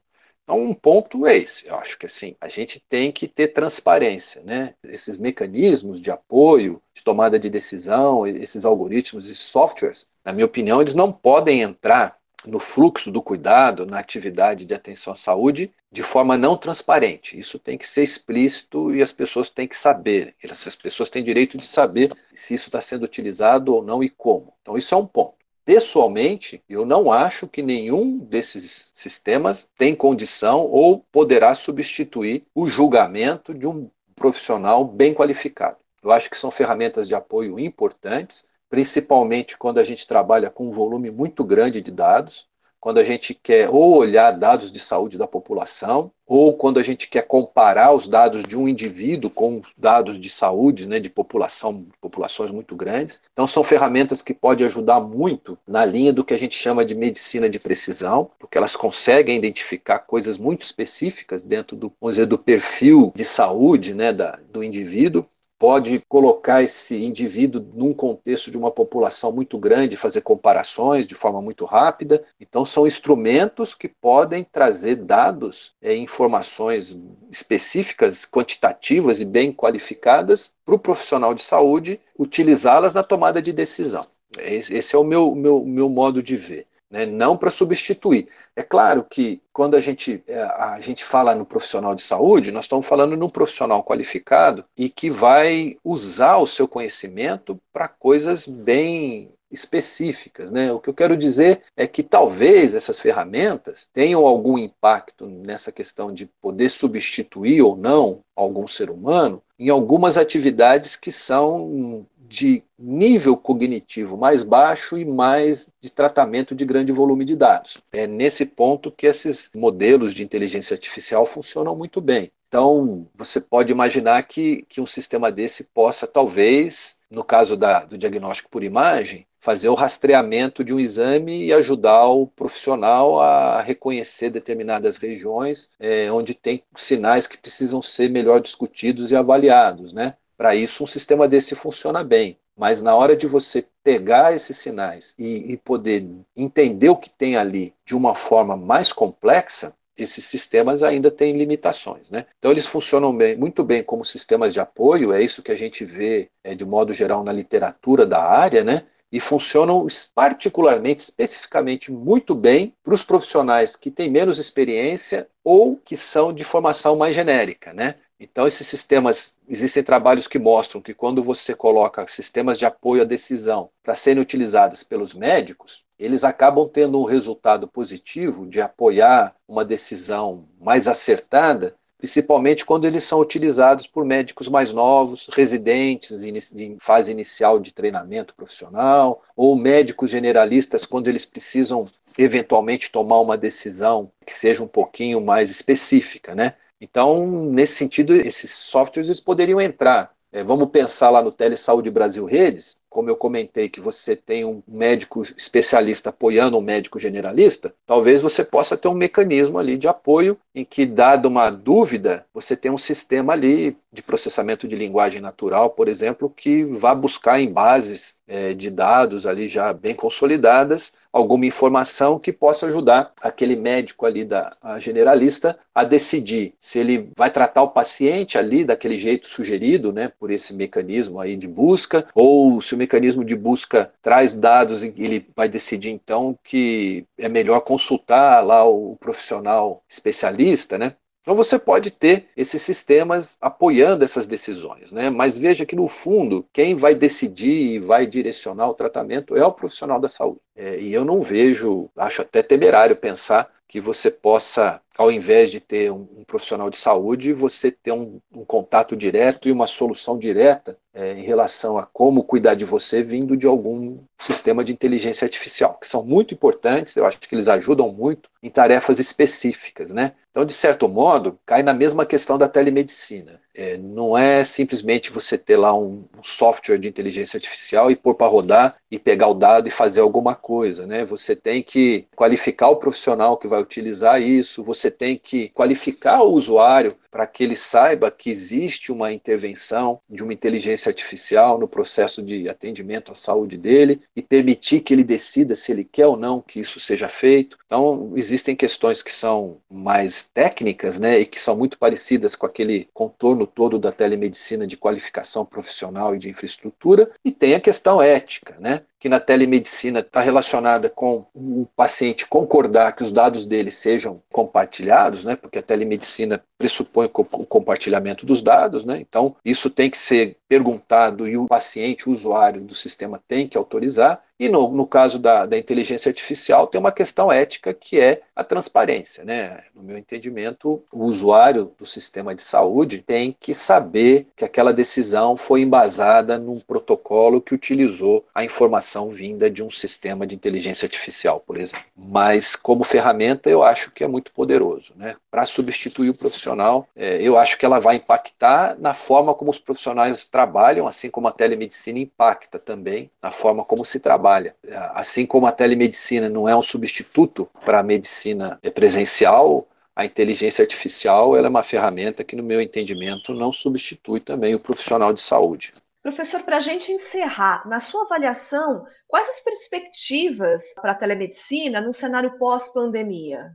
Então, 0.47 0.63
um 0.63 0.73
ponto 0.73 1.27
é 1.27 1.35
esse. 1.35 1.67
Eu 1.67 1.75
acho 1.75 1.99
que 1.99 2.05
assim, 2.05 2.33
a 2.39 2.47
gente 2.47 2.79
tem 2.79 3.11
que 3.11 3.27
ter 3.27 3.49
transparência, 3.49 4.41
né? 4.43 4.75
Esses 4.87 5.17
mecanismos 5.17 5.99
de 5.99 6.09
apoio, 6.09 6.81
de 6.93 7.03
tomada 7.03 7.37
de 7.37 7.49
decisão, 7.49 8.25
esses 8.25 8.63
algoritmos 8.63 9.25
e 9.25 9.35
softwares, 9.35 10.07
na 10.23 10.31
minha 10.31 10.45
opinião, 10.45 10.79
eles 10.79 10.93
não 10.93 11.11
podem 11.11 11.61
entrar 11.61 12.17
no 12.45 12.59
fluxo 12.59 13.11
do 13.11 13.21
cuidado, 13.21 13.85
na 13.85 13.99
atividade 13.99 14.63
de 14.63 14.73
atenção 14.73 15.11
à 15.11 15.15
saúde, 15.17 15.69
de 15.91 16.01
forma 16.01 16.37
não 16.37 16.55
transparente. 16.55 17.37
Isso 17.37 17.59
tem 17.59 17.77
que 17.77 17.87
ser 17.87 18.03
explícito 18.03 18.95
e 18.95 19.01
as 19.01 19.11
pessoas 19.11 19.49
têm 19.49 19.67
que 19.67 19.77
saber. 19.77 20.33
Essas 20.41 20.77
pessoas 20.77 21.09
têm 21.09 21.23
direito 21.23 21.57
de 21.57 21.67
saber 21.67 22.09
se 22.33 22.53
isso 22.53 22.69
está 22.69 22.79
sendo 22.79 23.03
utilizado 23.03 23.75
ou 23.75 23.83
não 23.83 24.01
e 24.01 24.09
como. 24.09 24.53
Então, 24.61 24.77
isso 24.77 24.95
é 24.95 24.97
um 24.97 25.05
ponto. 25.05 25.35
Pessoalmente, 25.67 26.63
eu 26.69 26.85
não 26.85 27.11
acho 27.11 27.45
que 27.45 27.61
nenhum 27.61 28.19
desses 28.19 28.89
sistemas 28.93 29.69
tem 29.77 29.93
condição 29.93 30.61
ou 30.61 31.05
poderá 31.11 31.53
substituir 31.53 32.47
o 32.55 32.67
julgamento 32.67 33.53
de 33.53 33.67
um 33.67 33.91
profissional 34.15 34.85
bem 34.85 35.13
qualificado. 35.13 35.75
Eu 36.01 36.09
acho 36.11 36.29
que 36.29 36.37
são 36.37 36.49
ferramentas 36.49 37.05
de 37.05 37.13
apoio 37.13 37.59
importantes, 37.59 38.45
principalmente 38.69 39.57
quando 39.57 39.77
a 39.79 39.83
gente 39.83 40.07
trabalha 40.07 40.49
com 40.49 40.69
um 40.69 40.71
volume 40.71 41.11
muito 41.11 41.43
grande 41.43 41.81
de 41.81 41.91
dados, 41.91 42.47
quando 42.79 42.99
a 42.99 43.03
gente 43.03 43.33
quer 43.33 43.69
ou 43.69 43.95
olhar 43.95 44.31
dados 44.31 44.71
de 44.71 44.79
saúde 44.79 45.17
da 45.17 45.27
população, 45.27 46.11
ou 46.25 46.53
quando 46.53 46.77
a 46.77 46.83
gente 46.83 47.07
quer 47.07 47.21
comparar 47.25 47.93
os 47.93 48.07
dados 48.07 48.43
de 48.43 48.57
um 48.57 48.67
indivíduo 48.67 49.29
com 49.29 49.55
os 49.55 49.73
dados 49.77 50.19
de 50.19 50.29
saúde, 50.29 50.85
né, 50.85 50.99
de 50.99 51.09
população, 51.09 51.85
populações 52.01 52.51
muito 52.51 52.75
grandes. 52.75 53.21
Então 53.31 53.47
são 53.47 53.63
ferramentas 53.63 54.21
que 54.21 54.33
podem 54.33 54.65
ajudar 54.67 54.99
muito 54.99 55.57
na 55.65 55.85
linha 55.85 56.11
do 56.11 56.25
que 56.25 56.33
a 56.33 56.37
gente 56.37 56.55
chama 56.55 56.83
de 56.83 56.93
medicina 56.93 57.49
de 57.49 57.59
precisão, 57.59 58.29
porque 58.37 58.57
elas 58.57 58.75
conseguem 58.75 59.37
identificar 59.37 59.99
coisas 59.99 60.37
muito 60.37 60.63
específicas 60.63 61.45
dentro 61.45 61.77
do, 61.77 61.91
vamos 62.01 62.15
dizer, 62.15 62.25
do 62.25 62.37
perfil 62.37 63.13
de 63.15 63.23
saúde, 63.23 63.93
né, 63.93 64.11
da, 64.11 64.37
do 64.51 64.63
indivíduo 64.63 65.25
pode 65.59 65.99
colocar 66.07 66.61
esse 66.61 66.95
indivíduo 66.95 67.65
num 67.73 67.93
contexto 67.93 68.51
de 68.51 68.57
uma 68.57 68.71
população 68.71 69.31
muito 69.31 69.57
grande, 69.57 69.97
fazer 69.97 70.21
comparações 70.21 71.07
de 71.07 71.15
forma 71.15 71.41
muito 71.41 71.65
rápida. 71.65 72.23
Então, 72.39 72.65
são 72.65 72.85
instrumentos 72.85 73.73
que 73.73 73.87
podem 73.87 74.43
trazer 74.43 74.95
dados 74.95 75.73
é, 75.81 75.95
informações 75.95 76.97
específicas, 77.31 78.25
quantitativas 78.25 79.19
e 79.19 79.25
bem 79.25 79.51
qualificadas 79.51 80.53
para 80.65 80.75
o 80.75 80.79
profissional 80.79 81.33
de 81.33 81.41
saúde 81.41 81.99
utilizá-las 82.17 82.93
na 82.93 83.03
tomada 83.03 83.41
de 83.41 83.51
decisão. 83.51 84.05
Esse 84.39 84.95
é 84.95 84.97
o 84.97 85.03
meu, 85.03 85.33
meu, 85.33 85.65
meu 85.65 85.89
modo 85.89 86.21
de 86.21 86.35
ver 86.35 86.65
né? 86.89 87.05
não 87.05 87.37
para 87.37 87.49
substituir. 87.49 88.27
É 88.55 88.63
claro 88.63 89.05
que 89.09 89.41
quando 89.53 89.75
a 89.75 89.79
gente, 89.79 90.23
é, 90.27 90.41
a 90.41 90.79
gente 90.79 91.03
fala 91.03 91.35
no 91.35 91.45
profissional 91.45 91.93
de 91.93 92.03
saúde, 92.03 92.51
nós 92.51 92.65
estamos 92.65 92.85
falando 92.85 93.17
num 93.17 93.29
profissional 93.29 93.83
qualificado 93.83 94.65
e 94.75 94.89
que 94.89 95.09
vai 95.09 95.77
usar 95.83 96.37
o 96.37 96.47
seu 96.47 96.67
conhecimento 96.67 97.59
para 97.71 97.87
coisas 97.87 98.47
bem 98.47 99.31
específicas. 99.49 100.51
Né? 100.51 100.71
O 100.71 100.79
que 100.79 100.89
eu 100.89 100.93
quero 100.93 101.15
dizer 101.15 101.63
é 101.75 101.87
que 101.87 102.03
talvez 102.03 102.75
essas 102.75 102.99
ferramentas 102.99 103.87
tenham 103.93 104.25
algum 104.25 104.57
impacto 104.57 105.25
nessa 105.25 105.71
questão 105.71 106.13
de 106.13 106.25
poder 106.41 106.69
substituir 106.69 107.61
ou 107.61 107.75
não 107.75 108.21
algum 108.35 108.67
ser 108.67 108.89
humano 108.89 109.41
em 109.59 109.69
algumas 109.69 110.17
atividades 110.17 110.95
que 110.95 111.11
são 111.11 112.05
de 112.27 112.63
nível 112.77 113.37
cognitivo 113.37 114.17
mais 114.17 114.43
baixo 114.43 114.97
e 114.97 115.05
mais 115.05 115.71
de 115.81 115.89
tratamento 115.89 116.53
de 116.53 116.65
grande 116.65 116.91
volume 116.91 117.25
de 117.25 117.35
dados. 117.35 117.81
É 117.91 118.05
nesse 118.05 118.45
ponto 118.45 118.91
que 118.91 119.07
esses 119.07 119.49
modelos 119.55 120.13
de 120.13 120.23
inteligência 120.23 120.73
artificial 120.73 121.25
funcionam 121.25 121.75
muito 121.75 122.01
bem. 122.01 122.31
Então, 122.47 123.07
você 123.15 123.41
pode 123.41 123.71
imaginar 123.71 124.23
que, 124.23 124.63
que 124.69 124.79
um 124.79 124.85
sistema 124.85 125.31
desse 125.31 125.65
possa, 125.65 126.07
talvez, 126.07 126.97
no 127.11 127.23
caso 127.23 127.57
da, 127.57 127.83
do 127.83 127.97
diagnóstico 127.97 128.49
por 128.49 128.63
imagem, 128.63 129.27
fazer 129.39 129.69
o 129.69 129.75
rastreamento 129.75 130.63
de 130.63 130.73
um 130.73 130.79
exame 130.79 131.45
e 131.45 131.53
ajudar 131.53 132.07
o 132.07 132.27
profissional 132.27 133.19
a 133.19 133.61
reconhecer 133.61 134.29
determinadas 134.29 134.97
regiões 134.97 135.69
é, 135.79 136.11
onde 136.11 136.33
tem 136.33 136.63
sinais 136.75 137.27
que 137.27 137.37
precisam 137.37 137.81
ser 137.81 138.09
melhor 138.09 138.41
discutidos 138.41 139.11
e 139.11 139.15
avaliados, 139.15 139.93
né? 139.93 140.15
Para 140.37 140.55
isso, 140.55 140.83
um 140.83 140.87
sistema 140.87 141.27
desse 141.27 141.55
funciona 141.55 142.03
bem. 142.03 142.37
Mas 142.55 142.81
na 142.81 142.95
hora 142.95 143.15
de 143.15 143.27
você 143.27 143.65
pegar 143.83 144.33
esses 144.33 144.57
sinais 144.57 145.13
e, 145.17 145.53
e, 145.53 145.57
poder 145.57 146.07
entender 146.35 146.89
o 146.89 146.95
que 146.95 147.09
tem 147.09 147.37
ali 147.37 147.73
de 147.85 147.95
uma 147.95 148.15
forma 148.15 148.57
mais 148.57 148.91
complexa, 148.91 149.73
esses 149.95 150.25
sistemas 150.25 150.83
ainda 150.83 151.11
têm 151.11 151.33
limitações. 151.33 152.09
Né? 152.09 152.25
Então, 152.37 152.51
eles 152.51 152.65
funcionam 152.65 153.15
bem, 153.15 153.35
muito 153.35 153.63
bem 153.63 153.83
como 153.83 154.05
sistemas 154.05 154.53
de 154.53 154.59
apoio, 154.59 155.13
é 155.13 155.21
isso 155.21 155.43
que 155.43 155.51
a 155.51 155.55
gente 155.55 155.85
vê 155.85 156.29
é, 156.43 156.55
de 156.55 156.65
modo 156.65 156.93
geral 156.93 157.23
na 157.23 157.31
literatura 157.31 158.05
da 158.05 158.23
área, 158.23 158.63
né? 158.63 158.85
e 159.11 159.19
funcionam 159.19 159.87
particularmente, 160.13 161.01
especificamente 161.01 161.91
muito 161.91 162.35
bem 162.35 162.75
para 162.83 162.93
os 162.93 163.03
profissionais 163.03 163.75
que 163.75 163.89
têm 163.89 164.09
menos 164.09 164.37
experiência 164.37 165.27
ou 165.43 165.77
que 165.77 165.95
são 165.95 166.33
de 166.33 166.43
formação 166.43 166.97
mais 166.97 167.15
genérica, 167.15 167.73
né? 167.73 167.95
Então, 168.19 168.47
esses 168.47 168.65
sistemas, 168.65 169.35
existem 169.47 169.83
trabalhos 169.83 170.27
que 170.27 170.39
mostram 170.39 170.81
que 170.81 170.93
quando 170.93 171.23
você 171.23 171.53
coloca 171.53 172.07
sistemas 172.07 172.57
de 172.57 172.65
apoio 172.65 173.03
à 173.03 173.05
decisão 173.05 173.69
para 173.83 173.93
serem 173.93 174.21
utilizados 174.21 174.83
pelos 174.83 175.13
médicos, 175.13 175.85
eles 175.99 176.23
acabam 176.23 176.67
tendo 176.67 176.99
um 176.99 177.05
resultado 177.05 177.67
positivo 177.67 178.47
de 178.47 178.59
apoiar 178.59 179.35
uma 179.47 179.63
decisão 179.63 180.47
mais 180.59 180.87
acertada, 180.87 181.75
principalmente 181.97 182.65
quando 182.65 182.85
eles 182.85 183.03
são 183.03 183.19
utilizados 183.19 183.85
por 183.85 184.03
médicos 184.03 184.47
mais 184.47 184.71
novos, 184.71 185.29
residentes 185.33 186.23
em 186.23 186.77
fase 186.79 187.11
inicial 187.11 187.59
de 187.59 187.71
treinamento 187.71 188.35
profissional, 188.35 189.23
ou 189.35 189.55
médicos 189.55 190.09
generalistas 190.09 190.85
quando 190.85 191.07
eles 191.07 191.25
precisam 191.25 191.85
eventualmente 192.17 192.91
tomar 192.91 193.19
uma 193.19 193.37
decisão 193.37 194.11
que 194.25 194.33
seja 194.33 194.63
um 194.63 194.67
pouquinho 194.67 195.21
mais 195.21 195.51
específica, 195.51 196.33
né? 196.33 196.55
Então, 196.79 197.25
nesse 197.45 197.75
sentido, 197.75 198.13
esses 198.13 198.51
softwares 198.51 199.09
eles 199.09 199.19
poderiam 199.19 199.59
entrar. 199.59 200.15
É, 200.31 200.43
vamos 200.43 200.69
pensar 200.69 201.09
lá 201.09 201.21
no 201.21 201.31
Telesaúde 201.31 201.89
Brasil 201.89 202.25
Redes, 202.25 202.77
como 202.89 203.09
eu 203.09 203.15
comentei 203.15 203.69
que 203.69 203.79
você 203.79 204.15
tem 204.15 204.43
um 204.43 204.61
médico 204.67 205.23
especialista 205.37 206.09
apoiando 206.09 206.57
um 206.57 206.61
médico 206.61 206.99
generalista, 206.99 207.73
talvez 207.85 208.21
você 208.21 208.43
possa 208.43 208.77
ter 208.77 208.87
um 208.87 208.93
mecanismo 208.93 209.57
ali 209.57 209.77
de 209.77 209.87
apoio 209.87 210.37
em 210.53 210.65
que, 210.65 210.85
dada 210.85 211.27
uma 211.27 211.49
dúvida, 211.49 212.25
você 212.33 212.57
tem 212.57 212.71
um 212.71 212.77
sistema 212.77 213.33
ali 213.33 213.77
de 213.91 214.03
processamento 214.03 214.67
de 214.67 214.75
linguagem 214.75 215.21
natural, 215.21 215.69
por 215.69 215.87
exemplo, 215.87 216.29
que 216.29 216.65
vá 216.65 216.93
buscar 216.93 217.39
em 217.39 217.51
bases 217.51 218.17
é, 218.27 218.53
de 218.53 218.69
dados 218.69 219.25
ali 219.25 219.47
já 219.47 219.71
bem 219.71 219.95
consolidadas 219.95 220.91
alguma 221.17 221.45
informação 221.45 222.19
que 222.19 222.31
possa 222.31 222.67
ajudar 222.67 223.11
aquele 223.21 223.55
médico 223.55 224.05
ali 224.05 224.23
da 224.23 224.55
generalista 224.79 225.57
a 225.73 225.83
decidir 225.83 226.53
se 226.59 226.79
ele 226.79 227.09
vai 227.17 227.31
tratar 227.31 227.63
o 227.63 227.71
paciente 227.71 228.37
ali 228.37 228.63
daquele 228.63 228.97
jeito 228.97 229.27
sugerido, 229.27 229.91
né, 229.91 230.11
por 230.19 230.29
esse 230.29 230.53
mecanismo 230.53 231.19
aí 231.19 231.35
de 231.35 231.47
busca, 231.47 232.07
ou 232.13 232.61
se 232.61 232.75
o 232.75 232.77
mecanismo 232.77 233.25
de 233.25 233.35
busca 233.35 233.91
traz 234.01 234.33
dados 234.33 234.83
e 234.83 234.93
ele 234.97 235.27
vai 235.35 235.49
decidir 235.49 235.89
então 235.89 236.37
que 236.43 237.05
é 237.17 237.27
melhor 237.27 237.61
consultar 237.61 238.45
lá 238.45 238.63
o 238.65 238.95
profissional 238.99 239.81
especialista, 239.89 240.77
né? 240.77 240.93
Então 241.27 241.35
você 241.35 241.59
pode 241.59 241.91
ter 241.91 242.29
esses 242.37 242.61
sistemas 242.61 243.37
apoiando 243.41 244.05
essas 244.05 244.25
decisões, 244.25 244.93
né? 244.93 245.09
Mas 245.09 245.37
veja 245.37 245.65
que 245.65 245.75
no 245.75 245.89
fundo 245.89 246.47
quem 246.53 246.73
vai 246.73 246.95
decidir 246.95 247.73
e 247.73 247.79
vai 247.79 248.07
direcionar 248.07 248.69
o 248.69 248.73
tratamento 248.73 249.35
é 249.35 249.45
o 249.45 249.51
profissional 249.51 249.99
da 249.99 250.07
saúde. 250.07 250.39
É, 250.55 250.79
e 250.79 250.93
eu 250.93 251.03
não 251.03 251.21
vejo, 251.21 251.89
acho 251.97 252.21
até 252.21 252.41
temerário 252.41 252.95
pensar 252.95 253.51
que 253.67 253.81
você 253.81 254.09
possa, 254.09 254.79
ao 254.97 255.11
invés 255.11 255.51
de 255.51 255.59
ter 255.59 255.91
um, 255.91 256.07
um 256.17 256.23
profissional 256.23 256.69
de 256.69 256.77
saúde, 256.77 257.31
você 257.31 257.71
ter 257.71 257.91
um, 257.91 258.19
um, 258.33 258.43
contato 258.43 258.95
direto 258.95 259.47
e 259.47 259.51
uma 259.51 259.67
solução 259.67 260.17
direta 260.17 260.77
é, 260.93 261.13
em 261.13 261.23
relação 261.23 261.77
a 261.77 261.85
como 261.85 262.23
cuidar 262.23 262.55
de 262.55 262.65
você 262.65 263.03
vindo 263.03 263.37
de 263.37 263.45
algum 263.45 263.99
sistema 264.17 264.63
de 264.63 264.73
inteligência 264.73 265.25
artificial, 265.25 265.77
que 265.79 265.87
são 265.87 266.03
muito 266.03 266.33
importantes, 266.33 266.95
eu 266.95 267.05
acho 267.05 267.19
que 267.19 267.35
eles 267.35 267.47
ajudam 267.47 267.91
muito 267.93 268.29
em 268.41 268.49
tarefas 268.49 268.99
específicas, 268.99 269.91
né? 269.91 270.13
Então, 270.37 270.45
de 270.45 270.53
certo 270.53 270.87
modo, 270.87 271.39
cai 271.45 271.63
na 271.63 271.73
mesma 271.73 272.05
questão 272.05 272.37
da 272.37 272.47
telemedicina. 272.47 273.41
É, 273.55 273.75
não 273.75 274.15
é 274.15 274.43
simplesmente 274.43 275.11
você 275.11 275.35
ter 275.35 275.57
lá 275.57 275.73
um, 275.73 276.05
um 276.15 276.23
software 276.23 276.77
de 276.77 276.87
inteligência 276.87 277.37
artificial 277.37 277.89
e 277.89 277.95
pôr 277.95 278.13
para 278.13 278.27
rodar 278.27 278.77
e 278.91 278.99
pegar 278.99 279.29
o 279.29 279.33
dado 279.33 279.67
e 279.67 279.71
fazer 279.71 279.99
alguma 279.99 280.35
coisa, 280.35 280.85
né? 280.85 281.03
Você 281.05 281.35
tem 281.35 281.63
que 281.63 282.05
qualificar 282.15 282.69
o 282.69 282.75
profissional 282.75 283.35
que 283.35 283.47
vai 283.47 283.59
utilizar 283.59 284.21
isso, 284.21 284.63
você 284.63 284.86
tem 284.91 285.17
que 285.17 285.49
qualificar 285.49 286.21
o 286.23 286.31
usuário 286.31 286.95
para 287.17 287.25
que 287.25 287.43
ele 287.43 287.55
saiba 287.55 288.11
que 288.11 288.29
existe 288.29 288.91
uma 288.91 289.11
intervenção 289.11 289.99
de 290.07 290.21
uma 290.21 290.33
inteligência 290.33 290.91
artificial 290.91 291.57
no 291.57 291.67
processo 291.67 292.21
de 292.21 292.47
atendimento 292.47 293.11
à 293.11 293.15
saúde 293.15 293.57
dele 293.57 293.99
e 294.15 294.21
permitir 294.21 294.81
que 294.81 294.93
ele 294.93 295.03
decida 295.03 295.55
se 295.55 295.71
ele 295.71 295.83
quer 295.83 296.05
ou 296.05 296.15
não 296.15 296.39
que 296.39 296.59
isso 296.59 296.79
seja 296.79 297.09
feito. 297.09 297.57
Então, 297.65 298.13
existem 298.15 298.55
questões 298.55 299.01
que 299.01 299.11
são 299.11 299.57
mais 299.67 300.29
técnicas, 300.31 300.99
né, 300.99 301.17
e 301.17 301.25
que 301.25 301.41
são 301.41 301.57
muito 301.57 301.79
parecidas 301.79 302.35
com 302.35 302.45
aquele 302.45 302.87
contorno 302.93 303.47
todo 303.47 303.79
da 303.79 303.91
telemedicina 303.91 304.67
de 304.67 304.77
qualificação 304.77 305.43
profissional 305.43 306.15
e 306.15 306.19
de 306.19 306.29
infraestrutura, 306.29 307.09
e 307.25 307.31
tem 307.31 307.55
a 307.55 307.59
questão 307.59 307.99
ética, 307.99 308.57
né? 308.59 308.83
que 308.99 309.09
na 309.09 309.19
telemedicina 309.19 309.99
está 309.99 310.21
relacionada 310.21 310.89
com 310.89 311.25
o 311.35 311.67
paciente 311.75 312.25
concordar 312.25 312.95
que 312.95 313.03
os 313.03 313.11
dados 313.11 313.45
dele 313.45 313.71
sejam 313.71 314.21
compartilhados, 314.31 315.23
né? 315.23 315.35
Porque 315.35 315.59
a 315.59 315.63
telemedicina 315.63 316.43
pressupõe 316.57 317.05
o 317.05 317.45
compartilhamento 317.45 318.25
dos 318.25 318.41
dados, 318.41 318.83
né? 318.83 318.99
Então, 318.99 319.35
isso 319.45 319.69
tem 319.69 319.89
que 319.89 319.97
ser 319.97 320.37
perguntado 320.47 321.27
e 321.27 321.37
o 321.37 321.47
paciente, 321.47 322.07
o 322.07 322.11
usuário 322.11 322.61
do 322.61 322.73
sistema 322.73 323.21
tem 323.27 323.47
que 323.47 323.57
autorizar. 323.57 324.23
E 324.39 324.47
no, 324.47 324.69
no 324.71 324.85
caso 324.85 325.17
da, 325.17 325.47
da, 325.47 325.57
inteligência 325.57 326.09
artificial, 326.09 326.67
tem 326.67 326.79
uma 326.79 326.91
questão 326.91 327.31
ética 327.31 327.73
que 327.73 327.99
é 327.99 328.21
a 328.35 328.43
transparência. 328.43 329.23
Né? 329.23 329.63
No 329.73 329.81
meu 329.81 329.97
entendimento, 329.97 330.83
o 330.91 331.05
usuário 331.05 331.71
do 331.77 331.87
sistema 331.87 332.35
de 332.35 332.43
saúde 332.43 332.99
tem 332.99 333.35
que 333.39 333.55
saber 333.55 334.27
que 334.35 334.45
aquela 334.45 334.71
decisão 334.71 335.35
foi 335.35 335.61
embasada 335.61 336.37
num 336.37 336.59
protocolo 336.59 337.41
que 337.41 337.55
utilizou 337.55 338.23
a 338.33 338.43
informação 338.43 339.09
vinda 339.09 339.49
de 339.49 339.63
um 339.63 339.71
sistema 339.71 340.27
de 340.27 340.35
inteligência 340.35 340.85
artificial, 340.85 341.39
por 341.45 341.57
exemplo. 341.57 341.87
Mas, 341.95 342.55
como 342.55 342.83
ferramenta, 342.83 343.49
eu 343.49 343.63
acho 343.63 343.89
que 343.89 344.03
é 344.03 344.07
muito 344.07 344.31
poderoso. 344.31 344.93
Né? 344.95 345.15
Para 345.31 345.47
substituir 345.47 346.11
o 346.11 346.17
profissional, 346.17 346.87
é, 346.95 347.19
eu 347.19 347.39
acho 347.39 347.57
que 347.57 347.65
ela 347.65 347.79
vai 347.79 347.95
impactar 347.95 348.77
na 348.79 348.93
forma 348.93 349.33
como 349.33 349.49
os 349.49 349.57
profissionais 349.57 350.25
trabalham, 350.37 350.87
assim 350.87 351.09
como 351.09 351.27
a 351.27 351.31
telemedicina 351.31 351.97
impacta 351.97 352.59
também 352.59 353.09
na 353.23 353.31
forma 353.31 353.65
como 353.65 353.83
se 353.83 353.99
trabalha. 353.99 354.55
Assim 354.93 355.25
como 355.25 355.47
a 355.47 355.51
telemedicina 355.51 356.29
não 356.29 356.47
é 356.47 356.55
um 356.55 356.61
substituto 356.61 357.49
para 357.65 357.79
a 357.79 357.83
medicina 357.83 358.59
presencial, 358.75 359.67
a 359.95 360.05
inteligência 360.05 360.61
artificial 360.61 361.35
é 361.35 361.41
uma 361.41 361.63
ferramenta 361.63 362.23
que, 362.23 362.35
no 362.35 362.43
meu 362.43 362.61
entendimento, 362.61 363.33
não 363.33 363.51
substitui 363.51 364.19
também 364.19 364.53
o 364.53 364.59
profissional 364.59 365.11
de 365.11 365.21
saúde. 365.21 365.73
Professor, 366.03 366.43
para 366.43 366.57
a 366.57 366.59
gente 366.59 366.91
encerrar, 366.91 367.67
na 367.67 367.79
sua 367.79 368.03
avaliação, 368.03 368.85
quais 369.07 369.27
as 369.27 369.39
perspectivas 369.39 370.75
para 370.79 370.91
a 370.91 370.95
telemedicina 370.95 371.81
no 371.81 371.91
cenário 371.91 372.37
pós-pandemia? 372.37 373.53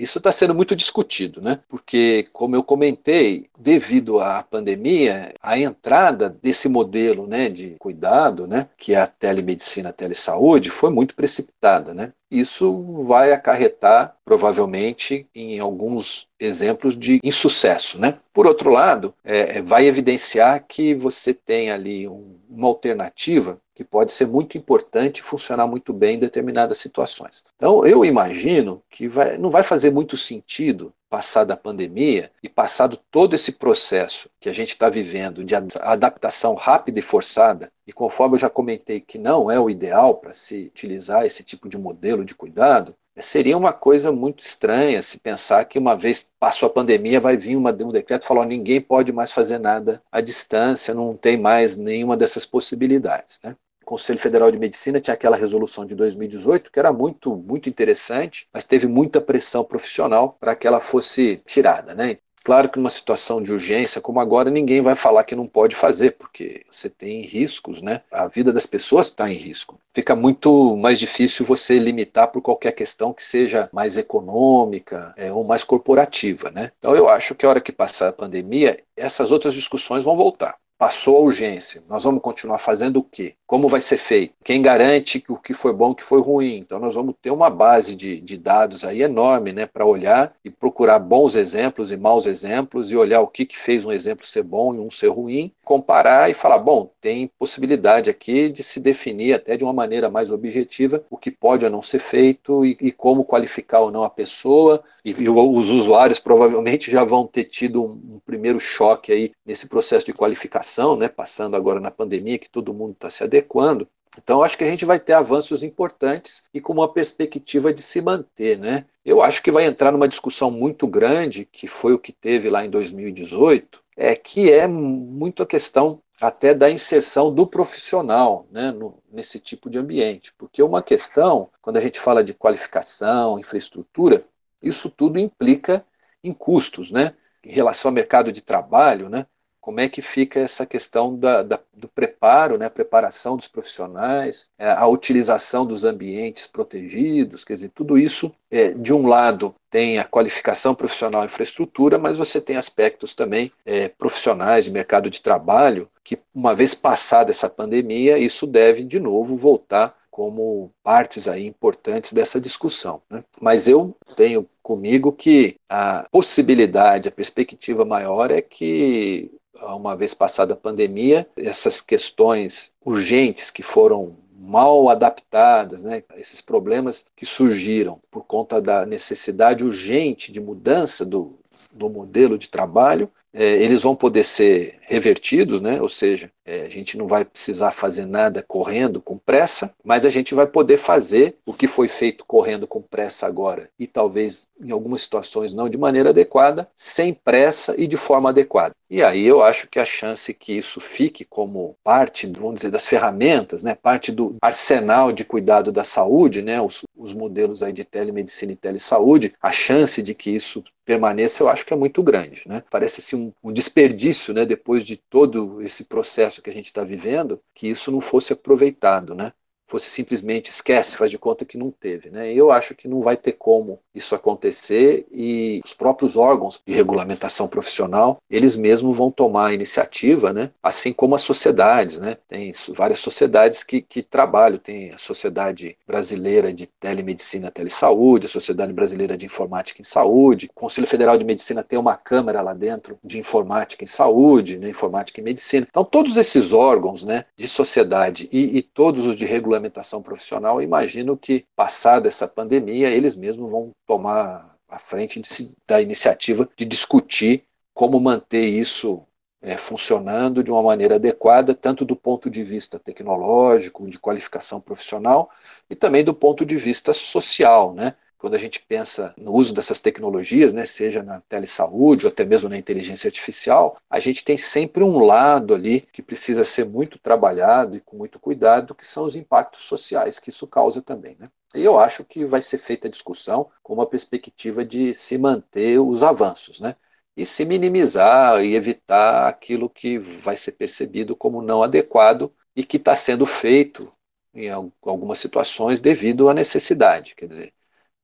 Isso 0.00 0.16
está 0.16 0.32
sendo 0.32 0.54
muito 0.54 0.74
discutido, 0.74 1.42
né? 1.42 1.60
Porque, 1.68 2.26
como 2.32 2.56
eu 2.56 2.62
comentei, 2.62 3.50
devido 3.58 4.18
à 4.18 4.42
pandemia, 4.42 5.34
a 5.42 5.58
entrada 5.58 6.30
desse 6.30 6.70
modelo, 6.70 7.26
né, 7.26 7.50
de 7.50 7.76
cuidado, 7.78 8.46
né, 8.46 8.68
que 8.78 8.94
é 8.94 9.00
a 9.00 9.06
telemedicina, 9.06 9.90
a 9.90 9.92
telesaúde, 9.92 10.70
foi 10.70 10.88
muito 10.88 11.14
precipitada, 11.14 11.92
né? 11.92 12.14
Isso 12.30 13.04
vai 13.04 13.32
acarretar, 13.32 14.16
provavelmente, 14.24 15.26
em 15.34 15.58
alguns 15.58 16.28
exemplos 16.38 16.96
de 16.96 17.20
insucesso, 17.22 18.00
né? 18.00 18.18
Por 18.32 18.46
outro 18.46 18.70
lado, 18.70 19.12
é, 19.22 19.58
é 19.58 19.62
vai 19.62 19.86
evidenciar 19.86 20.64
que 20.66 20.94
você 20.94 21.34
tem 21.34 21.70
ali 21.70 22.08
um, 22.08 22.38
uma 22.48 22.68
alternativa 22.68 23.60
que 23.80 23.84
pode 23.84 24.12
ser 24.12 24.26
muito 24.26 24.58
importante 24.58 25.20
e 25.20 25.22
funcionar 25.22 25.66
muito 25.66 25.90
bem 25.90 26.16
em 26.16 26.18
determinadas 26.18 26.76
situações. 26.76 27.42
Então, 27.56 27.86
eu 27.86 28.04
imagino 28.04 28.82
que 28.90 29.08
vai, 29.08 29.38
não 29.38 29.48
vai 29.48 29.62
fazer 29.62 29.90
muito 29.90 30.18
sentido 30.18 30.92
passada 31.08 31.54
a 31.54 31.56
pandemia 31.56 32.30
e 32.42 32.48
passado 32.48 32.98
todo 33.10 33.32
esse 33.32 33.52
processo 33.52 34.28
que 34.38 34.50
a 34.50 34.52
gente 34.52 34.68
está 34.68 34.90
vivendo 34.90 35.42
de 35.42 35.54
adaptação 35.54 36.52
rápida 36.52 36.98
e 36.98 37.02
forçada, 37.02 37.72
e 37.86 37.92
conforme 37.92 38.34
eu 38.34 38.40
já 38.40 38.50
comentei 38.50 39.00
que 39.00 39.16
não 39.16 39.50
é 39.50 39.58
o 39.58 39.70
ideal 39.70 40.16
para 40.16 40.34
se 40.34 40.66
utilizar 40.66 41.24
esse 41.24 41.42
tipo 41.42 41.66
de 41.66 41.78
modelo 41.78 42.22
de 42.22 42.34
cuidado, 42.34 42.94
seria 43.22 43.56
uma 43.56 43.72
coisa 43.72 44.12
muito 44.12 44.44
estranha 44.44 45.02
se 45.02 45.18
pensar 45.18 45.64
que 45.64 45.78
uma 45.78 45.96
vez 45.96 46.30
passou 46.38 46.66
a 46.66 46.70
pandemia 46.70 47.18
vai 47.18 47.34
vir 47.34 47.56
uma, 47.56 47.70
um 47.70 47.90
decreto 47.90 48.26
falando 48.26 48.50
ninguém 48.50 48.80
pode 48.80 49.10
mais 49.10 49.32
fazer 49.32 49.58
nada 49.58 50.02
à 50.12 50.20
distância, 50.20 50.92
não 50.92 51.16
tem 51.16 51.38
mais 51.38 51.78
nenhuma 51.78 52.14
dessas 52.14 52.44
possibilidades. 52.44 53.40
Né? 53.42 53.56
Conselho 53.90 54.20
Federal 54.20 54.52
de 54.52 54.58
Medicina 54.58 55.00
tinha 55.00 55.14
aquela 55.14 55.36
resolução 55.36 55.84
de 55.84 55.96
2018 55.96 56.70
que 56.70 56.78
era 56.78 56.92
muito, 56.92 57.34
muito 57.34 57.68
interessante, 57.68 58.46
mas 58.54 58.64
teve 58.64 58.86
muita 58.86 59.20
pressão 59.20 59.64
profissional 59.64 60.36
para 60.38 60.54
que 60.54 60.64
ela 60.64 60.78
fosse 60.78 61.42
tirada, 61.44 61.92
né? 61.92 62.18
Claro 62.44 62.68
que 62.68 62.78
numa 62.78 62.88
situação 62.88 63.42
de 63.42 63.52
urgência 63.52 64.00
como 64.00 64.20
agora, 64.20 64.48
ninguém 64.48 64.80
vai 64.80 64.94
falar 64.94 65.24
que 65.24 65.34
não 65.34 65.46
pode 65.48 65.74
fazer, 65.74 66.12
porque 66.12 66.64
você 66.70 66.88
tem 66.88 67.22
riscos, 67.22 67.82
né? 67.82 68.02
A 68.12 68.28
vida 68.28 68.52
das 68.52 68.64
pessoas 68.64 69.08
está 69.08 69.28
em 69.28 69.34
risco. 69.34 69.80
Fica 69.92 70.14
muito 70.14 70.76
mais 70.76 70.96
difícil 70.96 71.44
você 71.44 71.76
limitar 71.76 72.28
por 72.28 72.40
qualquer 72.40 72.70
questão 72.70 73.12
que 73.12 73.24
seja 73.24 73.68
mais 73.72 73.98
econômica 73.98 75.12
é, 75.16 75.32
ou 75.32 75.42
mais 75.42 75.64
corporativa, 75.64 76.48
né? 76.52 76.70
Então 76.78 76.94
eu 76.94 77.08
acho 77.08 77.34
que 77.34 77.44
a 77.44 77.48
hora 77.48 77.60
que 77.60 77.72
passar 77.72 78.10
a 78.10 78.12
pandemia, 78.12 78.78
essas 78.96 79.32
outras 79.32 79.52
discussões 79.52 80.04
vão 80.04 80.16
voltar 80.16 80.54
passou 80.80 81.18
a 81.18 81.20
urgência. 81.20 81.82
Nós 81.86 82.04
vamos 82.04 82.22
continuar 82.22 82.56
fazendo 82.56 83.00
o 83.00 83.02
quê? 83.02 83.34
Como 83.46 83.68
vai 83.68 83.82
ser 83.82 83.98
feito? 83.98 84.32
Quem 84.42 84.62
garante 84.62 85.20
que 85.20 85.30
o 85.30 85.36
que 85.36 85.52
foi 85.52 85.74
bom, 85.74 85.90
o 85.90 85.94
que 85.94 86.02
foi 86.02 86.22
ruim? 86.22 86.56
Então 86.56 86.78
nós 86.78 86.94
vamos 86.94 87.14
ter 87.20 87.30
uma 87.30 87.50
base 87.50 87.94
de, 87.94 88.18
de 88.18 88.38
dados 88.38 88.82
aí 88.82 89.02
enorme, 89.02 89.52
né, 89.52 89.66
para 89.66 89.84
olhar 89.84 90.32
e 90.42 90.48
procurar 90.48 90.98
bons 90.98 91.34
exemplos 91.34 91.92
e 91.92 91.98
maus 91.98 92.24
exemplos 92.24 92.90
e 92.90 92.96
olhar 92.96 93.20
o 93.20 93.26
que, 93.26 93.44
que 93.44 93.58
fez 93.58 93.84
um 93.84 93.92
exemplo 93.92 94.24
ser 94.24 94.42
bom 94.42 94.74
e 94.74 94.78
um 94.78 94.90
ser 94.90 95.08
ruim, 95.08 95.52
comparar 95.62 96.30
e 96.30 96.34
falar, 96.34 96.58
bom, 96.58 96.90
tem 96.98 97.30
possibilidade 97.38 98.08
aqui 98.08 98.48
de 98.48 98.62
se 98.62 98.80
definir 98.80 99.34
até 99.34 99.58
de 99.58 99.64
uma 99.64 99.74
maneira 99.74 100.08
mais 100.08 100.30
objetiva 100.30 101.04
o 101.10 101.18
que 101.18 101.30
pode 101.30 101.62
ou 101.62 101.70
não 101.70 101.82
ser 101.82 101.98
feito 101.98 102.64
e, 102.64 102.78
e 102.80 102.90
como 102.90 103.24
qualificar 103.24 103.80
ou 103.80 103.90
não 103.90 104.02
a 104.02 104.08
pessoa. 104.08 104.82
E, 105.04 105.10
e, 105.10 105.28
os 105.28 105.70
usuários 105.70 106.18
provavelmente 106.18 106.90
já 106.90 107.04
vão 107.04 107.26
ter 107.26 107.44
tido 107.44 107.84
um, 107.84 108.14
um 108.14 108.20
primeiro 108.24 108.58
choque 108.58 109.12
aí 109.12 109.32
nesse 109.44 109.68
processo 109.68 110.06
de 110.06 110.14
qualificação 110.14 110.69
né, 110.96 111.08
passando 111.08 111.56
agora 111.56 111.80
na 111.80 111.90
pandemia, 111.90 112.38
que 112.38 112.48
todo 112.48 112.74
mundo 112.74 112.92
está 112.92 113.10
se 113.10 113.24
adequando. 113.24 113.88
Então, 114.18 114.42
acho 114.42 114.58
que 114.58 114.64
a 114.64 114.66
gente 114.66 114.84
vai 114.84 114.98
ter 114.98 115.12
avanços 115.12 115.62
importantes 115.62 116.42
e 116.52 116.60
com 116.60 116.72
uma 116.72 116.92
perspectiva 116.92 117.72
de 117.72 117.80
se 117.80 118.00
manter. 118.00 118.58
Né? 118.58 118.84
Eu 119.04 119.22
acho 119.22 119.42
que 119.42 119.52
vai 119.52 119.64
entrar 119.64 119.92
numa 119.92 120.08
discussão 120.08 120.50
muito 120.50 120.86
grande, 120.86 121.44
que 121.44 121.66
foi 121.66 121.92
o 121.92 121.98
que 121.98 122.12
teve 122.12 122.50
lá 122.50 122.64
em 122.64 122.70
2018, 122.70 123.80
é 123.96 124.16
que 124.16 124.50
é 124.50 124.66
muito 124.66 125.42
a 125.42 125.46
questão 125.46 126.02
até 126.20 126.52
da 126.54 126.70
inserção 126.70 127.32
do 127.32 127.46
profissional 127.46 128.46
né, 128.50 128.70
no, 128.70 129.02
nesse 129.10 129.38
tipo 129.38 129.70
de 129.70 129.78
ambiente. 129.78 130.34
Porque 130.36 130.62
uma 130.62 130.82
questão, 130.82 131.50
quando 131.62 131.78
a 131.78 131.80
gente 131.80 131.98
fala 131.98 132.22
de 132.22 132.34
qualificação, 132.34 133.38
infraestrutura, 133.38 134.24
isso 134.62 134.90
tudo 134.90 135.18
implica 135.18 135.84
em 136.22 136.34
custos, 136.34 136.90
né? 136.90 137.14
Em 137.42 137.52
relação 137.52 137.88
ao 137.88 137.94
mercado 137.94 138.30
de 138.30 138.42
trabalho, 138.42 139.08
né? 139.08 139.26
Como 139.60 139.80
é 139.80 139.88
que 139.88 140.00
fica 140.00 140.40
essa 140.40 140.64
questão 140.64 141.16
da, 141.16 141.42
da, 141.42 141.60
do 141.74 141.86
preparo, 141.88 142.58
né, 142.58 142.68
preparação 142.68 143.36
dos 143.36 143.46
profissionais, 143.46 144.48
é, 144.58 144.70
a 144.70 144.86
utilização 144.86 145.66
dos 145.66 145.84
ambientes 145.84 146.46
protegidos, 146.46 147.44
quer 147.44 147.54
dizer, 147.54 147.70
tudo 147.74 147.98
isso, 147.98 148.32
é, 148.50 148.70
de 148.70 148.92
um 148.92 149.06
lado, 149.06 149.54
tem 149.70 149.98
a 149.98 150.04
qualificação 150.04 150.74
profissional 150.74 151.24
infraestrutura, 151.24 151.98
mas 151.98 152.16
você 152.16 152.40
tem 152.40 152.56
aspectos 152.56 153.14
também 153.14 153.52
é, 153.64 153.88
profissionais 153.88 154.64
de 154.64 154.70
mercado 154.70 155.10
de 155.10 155.20
trabalho, 155.20 155.88
que 156.02 156.18
uma 156.34 156.54
vez 156.54 156.74
passada 156.74 157.30
essa 157.30 157.48
pandemia, 157.48 158.18
isso 158.18 158.46
deve 158.46 158.84
de 158.84 158.98
novo 158.98 159.36
voltar 159.36 159.94
como 160.10 160.70
partes 160.82 161.28
aí 161.28 161.46
importantes 161.46 162.12
dessa 162.12 162.40
discussão. 162.40 163.00
Né? 163.08 163.24
Mas 163.40 163.68
eu 163.68 163.96
tenho 164.16 164.46
comigo 164.62 165.12
que 165.12 165.56
a 165.68 166.06
possibilidade, 166.10 167.08
a 167.08 167.12
perspectiva 167.12 167.84
maior 167.84 168.30
é 168.30 168.42
que 168.42 169.30
uma 169.62 169.96
vez 169.96 170.14
passada 170.14 170.54
a 170.54 170.56
pandemia, 170.56 171.28
essas 171.36 171.80
questões 171.80 172.72
urgentes 172.84 173.50
que 173.50 173.62
foram 173.62 174.16
mal 174.32 174.88
adaptadas, 174.88 175.84
né? 175.84 176.02
esses 176.16 176.40
problemas 176.40 177.04
que 177.14 177.26
surgiram 177.26 178.00
por 178.10 178.24
conta 178.24 178.60
da 178.60 178.86
necessidade 178.86 179.62
urgente 179.62 180.32
de 180.32 180.40
mudança 180.40 181.04
do, 181.04 181.38
do 181.72 181.90
modelo 181.90 182.38
de 182.38 182.48
trabalho, 182.48 183.10
é, 183.32 183.54
eles 183.62 183.82
vão 183.82 183.94
poder 183.94 184.24
ser 184.24 184.78
revertidos, 184.82 185.60
né? 185.60 185.80
ou 185.80 185.88
seja, 185.88 186.30
é, 186.44 186.62
a 186.62 186.68
gente 186.68 186.98
não 186.98 187.06
vai 187.06 187.24
precisar 187.24 187.70
fazer 187.70 188.04
nada 188.04 188.44
correndo 188.46 189.00
com 189.00 189.16
pressa, 189.16 189.72
mas 189.84 190.04
a 190.04 190.10
gente 190.10 190.34
vai 190.34 190.46
poder 190.46 190.78
fazer 190.78 191.36
o 191.46 191.54
que 191.54 191.68
foi 191.68 191.86
feito 191.86 192.24
correndo 192.26 192.66
com 192.66 192.82
pressa 192.82 193.26
agora 193.26 193.70
e 193.78 193.86
talvez 193.86 194.48
em 194.60 194.72
algumas 194.72 195.02
situações 195.02 195.54
não 195.54 195.68
de 195.68 195.78
maneira 195.78 196.10
adequada, 196.10 196.68
sem 196.74 197.14
pressa 197.14 197.74
e 197.78 197.86
de 197.86 197.96
forma 197.96 198.30
adequada. 198.30 198.74
E 198.90 199.00
aí 199.02 199.24
eu 199.24 199.42
acho 199.42 199.68
que 199.68 199.78
a 199.78 199.84
chance 199.84 200.34
que 200.34 200.52
isso 200.52 200.80
fique 200.80 201.24
como 201.24 201.76
parte, 201.84 202.26
vamos 202.26 202.56
dizer, 202.56 202.70
das 202.70 202.86
ferramentas, 202.86 203.62
né, 203.62 203.76
parte 203.80 204.10
do 204.10 204.34
arsenal 204.42 205.12
de 205.12 205.24
cuidado 205.24 205.70
da 205.70 205.84
saúde, 205.84 206.42
né, 206.42 206.60
os, 206.60 206.84
os 206.96 207.14
modelos 207.14 207.62
aí 207.62 207.72
de 207.72 207.84
telemedicina 207.84 208.50
e 208.50 208.56
telesaúde, 208.56 209.32
a 209.40 209.52
chance 209.52 210.02
de 210.02 210.12
que 210.14 210.30
isso 210.30 210.64
permaneça, 210.84 211.44
eu 211.44 211.48
acho 211.48 211.64
que 211.64 211.72
é 211.72 211.76
muito 211.76 212.02
grande. 212.02 212.42
Né? 212.46 212.62
Parece 212.68 213.00
assim, 213.00 213.19
um, 213.20 213.32
um 213.50 213.52
desperdício, 213.52 214.32
né, 214.32 214.46
depois 214.46 214.84
de 214.86 214.96
todo 214.96 215.60
esse 215.62 215.84
processo 215.84 216.42
que 216.42 216.50
a 216.50 216.52
gente 216.52 216.66
está 216.66 216.82
vivendo, 216.84 217.40
que 217.54 217.68
isso 217.68 217.90
não 217.90 218.00
fosse 218.00 218.32
aproveitado. 218.32 219.14
Né? 219.14 219.32
Fosse 219.70 219.88
simplesmente 219.88 220.50
esquece, 220.50 220.96
faz 220.96 221.10
de 221.10 221.16
conta 221.16 221.44
que 221.44 221.56
não 221.56 221.70
teve. 221.70 222.10
Né? 222.10 222.32
Eu 222.34 222.50
acho 222.50 222.74
que 222.74 222.88
não 222.88 223.00
vai 223.00 223.16
ter 223.16 223.32
como 223.32 223.78
isso 223.94 224.16
acontecer 224.16 225.06
e 225.12 225.60
os 225.64 225.72
próprios 225.72 226.16
órgãos 226.16 226.60
de 226.66 226.72
regulamentação 226.74 227.46
profissional, 227.46 228.18
eles 228.28 228.56
mesmos 228.56 228.96
vão 228.96 229.10
tomar 229.12 229.48
a 229.48 229.54
iniciativa, 229.54 230.32
né? 230.32 230.50
assim 230.60 230.92
como 230.92 231.14
as 231.14 231.22
sociedades. 231.22 232.00
Né? 232.00 232.16
Tem 232.28 232.52
várias 232.74 232.98
sociedades 232.98 233.62
que, 233.62 233.80
que 233.80 234.02
trabalham, 234.02 234.58
tem 234.58 234.90
a 234.90 234.98
Sociedade 234.98 235.76
Brasileira 235.86 236.52
de 236.52 236.66
Telemedicina 236.66 237.46
e 237.46 237.50
Telesaúde, 237.52 238.26
a 238.26 238.30
Sociedade 238.30 238.72
Brasileira 238.72 239.16
de 239.16 239.26
Informática 239.26 239.80
em 239.80 239.84
Saúde, 239.84 240.50
o 240.50 240.60
Conselho 240.60 240.86
Federal 240.86 241.16
de 241.16 241.24
Medicina 241.24 241.62
tem 241.62 241.78
uma 241.78 241.96
câmara 241.96 242.42
lá 242.42 242.54
dentro 242.54 242.98
de 243.04 243.20
informática 243.20 243.84
em 243.84 243.86
saúde, 243.86 244.58
né? 244.58 244.68
informática 244.68 245.20
em 245.20 245.24
medicina. 245.24 245.64
Então 245.68 245.84
todos 245.84 246.16
esses 246.16 246.52
órgãos 246.52 247.04
né, 247.04 247.24
de 247.36 247.46
sociedade 247.46 248.28
e, 248.32 248.58
e 248.58 248.62
todos 248.62 249.06
os 249.06 249.14
de 249.14 249.24
regulamentação 249.24 249.59
regulamentação 249.60 250.02
profissional, 250.02 250.62
imagino 250.62 251.16
que, 251.16 251.46
passada 251.54 252.08
essa 252.08 252.26
pandemia, 252.26 252.88
eles 252.88 253.14
mesmos 253.14 253.50
vão 253.50 253.70
tomar 253.86 254.56
a 254.68 254.78
frente 254.78 255.20
de, 255.20 255.54
da 255.66 255.80
iniciativa 255.80 256.48
de 256.56 256.64
discutir 256.64 257.44
como 257.74 258.00
manter 258.00 258.44
isso 258.44 259.06
é, 259.42 259.56
funcionando 259.56 260.42
de 260.42 260.50
uma 260.50 260.62
maneira 260.62 260.96
adequada, 260.96 261.54
tanto 261.54 261.84
do 261.84 261.96
ponto 261.96 262.28
de 262.30 262.42
vista 262.42 262.78
tecnológico, 262.78 263.88
de 263.88 263.98
qualificação 263.98 264.60
profissional, 264.60 265.30
e 265.68 265.74
também 265.74 266.04
do 266.04 266.14
ponto 266.14 266.44
de 266.44 266.56
vista 266.56 266.92
social, 266.92 267.74
né? 267.74 267.94
Quando 268.20 268.34
a 268.34 268.38
gente 268.38 268.60
pensa 268.60 269.14
no 269.16 269.32
uso 269.32 269.54
dessas 269.54 269.80
tecnologias, 269.80 270.52
né, 270.52 270.66
seja 270.66 271.02
na 271.02 271.22
telesaúde 271.22 272.04
ou 272.04 272.12
até 272.12 272.22
mesmo 272.22 272.50
na 272.50 272.58
inteligência 272.58 273.08
artificial, 273.08 273.78
a 273.88 273.98
gente 273.98 274.22
tem 274.22 274.36
sempre 274.36 274.84
um 274.84 274.98
lado 274.98 275.54
ali 275.54 275.80
que 275.80 276.02
precisa 276.02 276.44
ser 276.44 276.66
muito 276.66 276.98
trabalhado 276.98 277.76
e 277.76 277.80
com 277.80 277.96
muito 277.96 278.20
cuidado, 278.20 278.74
que 278.74 278.86
são 278.86 279.04
os 279.04 279.16
impactos 279.16 279.62
sociais 279.62 280.18
que 280.18 280.28
isso 280.28 280.46
causa 280.46 280.82
também. 280.82 281.16
Né? 281.18 281.30
E 281.54 281.64
eu 281.64 281.78
acho 281.78 282.04
que 282.04 282.26
vai 282.26 282.42
ser 282.42 282.58
feita 282.58 282.88
a 282.88 282.90
discussão 282.90 283.50
com 283.62 283.72
uma 283.72 283.86
perspectiva 283.86 284.64
de 284.66 284.92
se 284.92 285.16
manter 285.16 285.78
os 285.78 286.02
avanços, 286.02 286.60
né? 286.60 286.76
E 287.16 287.26
se 287.26 287.44
minimizar 287.44 288.42
e 288.44 288.54
evitar 288.54 289.28
aquilo 289.28 289.68
que 289.68 289.98
vai 289.98 290.36
ser 290.36 290.52
percebido 290.52 291.16
como 291.16 291.42
não 291.42 291.62
adequado 291.62 292.32
e 292.54 292.64
que 292.64 292.76
está 292.76 292.94
sendo 292.94 293.26
feito 293.26 293.92
em 294.32 294.48
algumas 294.48 295.18
situações 295.18 295.80
devido 295.80 296.28
à 296.28 296.34
necessidade. 296.34 297.14
Quer 297.16 297.26
dizer, 297.26 297.52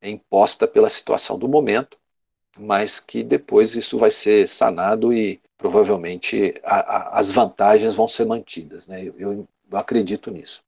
é 0.00 0.10
imposta 0.10 0.66
pela 0.66 0.88
situação 0.88 1.38
do 1.38 1.48
momento, 1.48 1.98
mas 2.58 3.00
que 3.00 3.22
depois 3.22 3.76
isso 3.76 3.98
vai 3.98 4.10
ser 4.10 4.48
sanado 4.48 5.12
e 5.12 5.40
provavelmente 5.58 6.54
a, 6.62 6.76
a, 6.78 7.18
as 7.18 7.32
vantagens 7.32 7.94
vão 7.94 8.08
ser 8.08 8.24
mantidas. 8.24 8.86
Né? 8.86 9.04
Eu, 9.04 9.18
eu 9.18 9.48
acredito 9.72 10.30
nisso. 10.30 10.62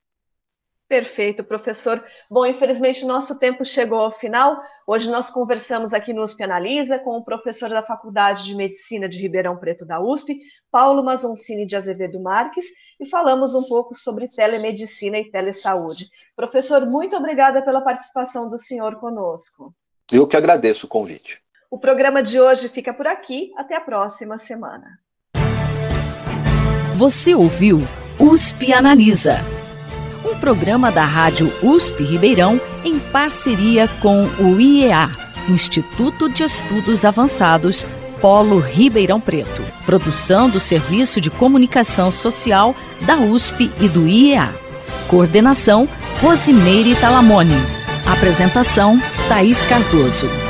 Perfeito, 0.88 1.44
professor. 1.44 2.02
Bom, 2.30 2.46
infelizmente 2.46 3.04
o 3.04 3.06
nosso 3.06 3.38
tempo 3.38 3.62
chegou 3.62 4.00
ao 4.00 4.10
final. 4.10 4.58
Hoje 4.86 5.10
nós 5.10 5.28
conversamos 5.28 5.92
aqui 5.92 6.14
no 6.14 6.22
USP 6.22 6.42
Analisa 6.42 6.98
com 6.98 7.18
o 7.18 7.22
professor 7.22 7.68
da 7.68 7.82
Faculdade 7.82 8.44
de 8.44 8.54
Medicina 8.54 9.06
de 9.06 9.20
Ribeirão 9.20 9.58
Preto 9.58 9.84
da 9.84 10.00
USP, 10.00 10.40
Paulo 10.70 11.04
Mazoncini 11.04 11.66
de 11.66 11.76
Azevedo 11.76 12.18
Marques, 12.18 12.64
e 12.98 13.06
falamos 13.06 13.54
um 13.54 13.64
pouco 13.64 13.94
sobre 13.94 14.28
telemedicina 14.28 15.18
e 15.18 15.30
telesaúde. 15.30 16.06
Professor, 16.34 16.86
muito 16.86 17.14
obrigada 17.14 17.60
pela 17.60 17.82
participação 17.82 18.48
do 18.48 18.56
senhor 18.56 18.96
conosco. 18.96 19.74
Eu 20.10 20.26
que 20.26 20.38
agradeço 20.38 20.86
o 20.86 20.88
convite. 20.88 21.38
O 21.70 21.78
programa 21.78 22.22
de 22.22 22.40
hoje 22.40 22.66
fica 22.70 22.94
por 22.94 23.06
aqui. 23.06 23.52
Até 23.58 23.76
a 23.76 23.80
próxima 23.82 24.38
semana. 24.38 24.98
Você 26.96 27.34
ouviu 27.34 27.76
USP 28.18 28.72
Analisa 28.72 29.57
um 30.24 30.36
programa 30.36 30.90
da 30.90 31.04
Rádio 31.04 31.52
USP 31.62 32.02
Ribeirão 32.02 32.60
em 32.84 32.98
parceria 32.98 33.88
com 34.00 34.24
o 34.38 34.60
IEA, 34.60 35.10
Instituto 35.48 36.28
de 36.28 36.42
Estudos 36.42 37.04
Avançados, 37.04 37.86
Polo 38.20 38.58
Ribeirão 38.58 39.20
Preto. 39.20 39.62
Produção 39.86 40.50
do 40.50 40.60
Serviço 40.60 41.20
de 41.20 41.30
Comunicação 41.30 42.10
Social 42.10 42.74
da 43.02 43.16
USP 43.16 43.70
e 43.80 43.88
do 43.88 44.06
IEA. 44.06 44.52
Coordenação 45.08 45.88
Rosimeire 46.20 46.94
Talamone. 46.96 47.56
Apresentação 48.06 49.00
Thaís 49.28 49.62
Cardoso. 49.64 50.47